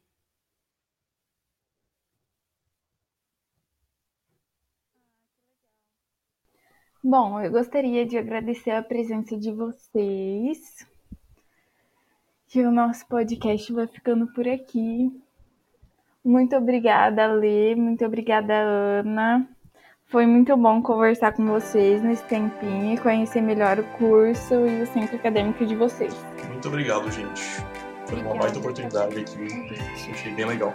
Bom, 7.04 7.40
eu 7.40 7.50
gostaria 7.52 8.04
de 8.06 8.18
agradecer 8.18 8.70
a 8.72 8.82
presença 8.82 9.36
de 9.36 9.52
vocês. 9.52 10.84
E 12.54 12.60
o 12.60 12.70
nosso 12.70 13.06
podcast 13.06 13.72
vai 13.72 13.86
ficando 13.86 14.26
por 14.32 14.46
aqui. 14.48 15.10
Muito 16.24 16.56
obrigada, 16.56 17.26
Lê. 17.26 17.74
Muito 17.76 18.04
obrigada, 18.04 18.52
Ana. 18.54 19.48
Foi 20.12 20.26
muito 20.26 20.54
bom 20.58 20.82
conversar 20.82 21.32
com 21.32 21.46
vocês 21.46 22.02
nesse 22.02 22.22
tempinho 22.24 22.92
e 22.92 22.98
conhecer 22.98 23.40
melhor 23.40 23.78
o 23.78 23.84
curso 23.96 24.52
e 24.52 24.82
o 24.82 24.86
centro 24.88 25.16
acadêmico 25.16 25.64
de 25.64 25.74
vocês. 25.74 26.14
Muito 26.48 26.68
obrigado, 26.68 27.10
gente. 27.10 27.42
Foi 28.06 28.20
uma 28.20 28.34
baita 28.34 28.58
oportunidade 28.58 29.18
aqui. 29.18 29.72
Achei 30.10 30.34
bem 30.34 30.44
legal. 30.44 30.74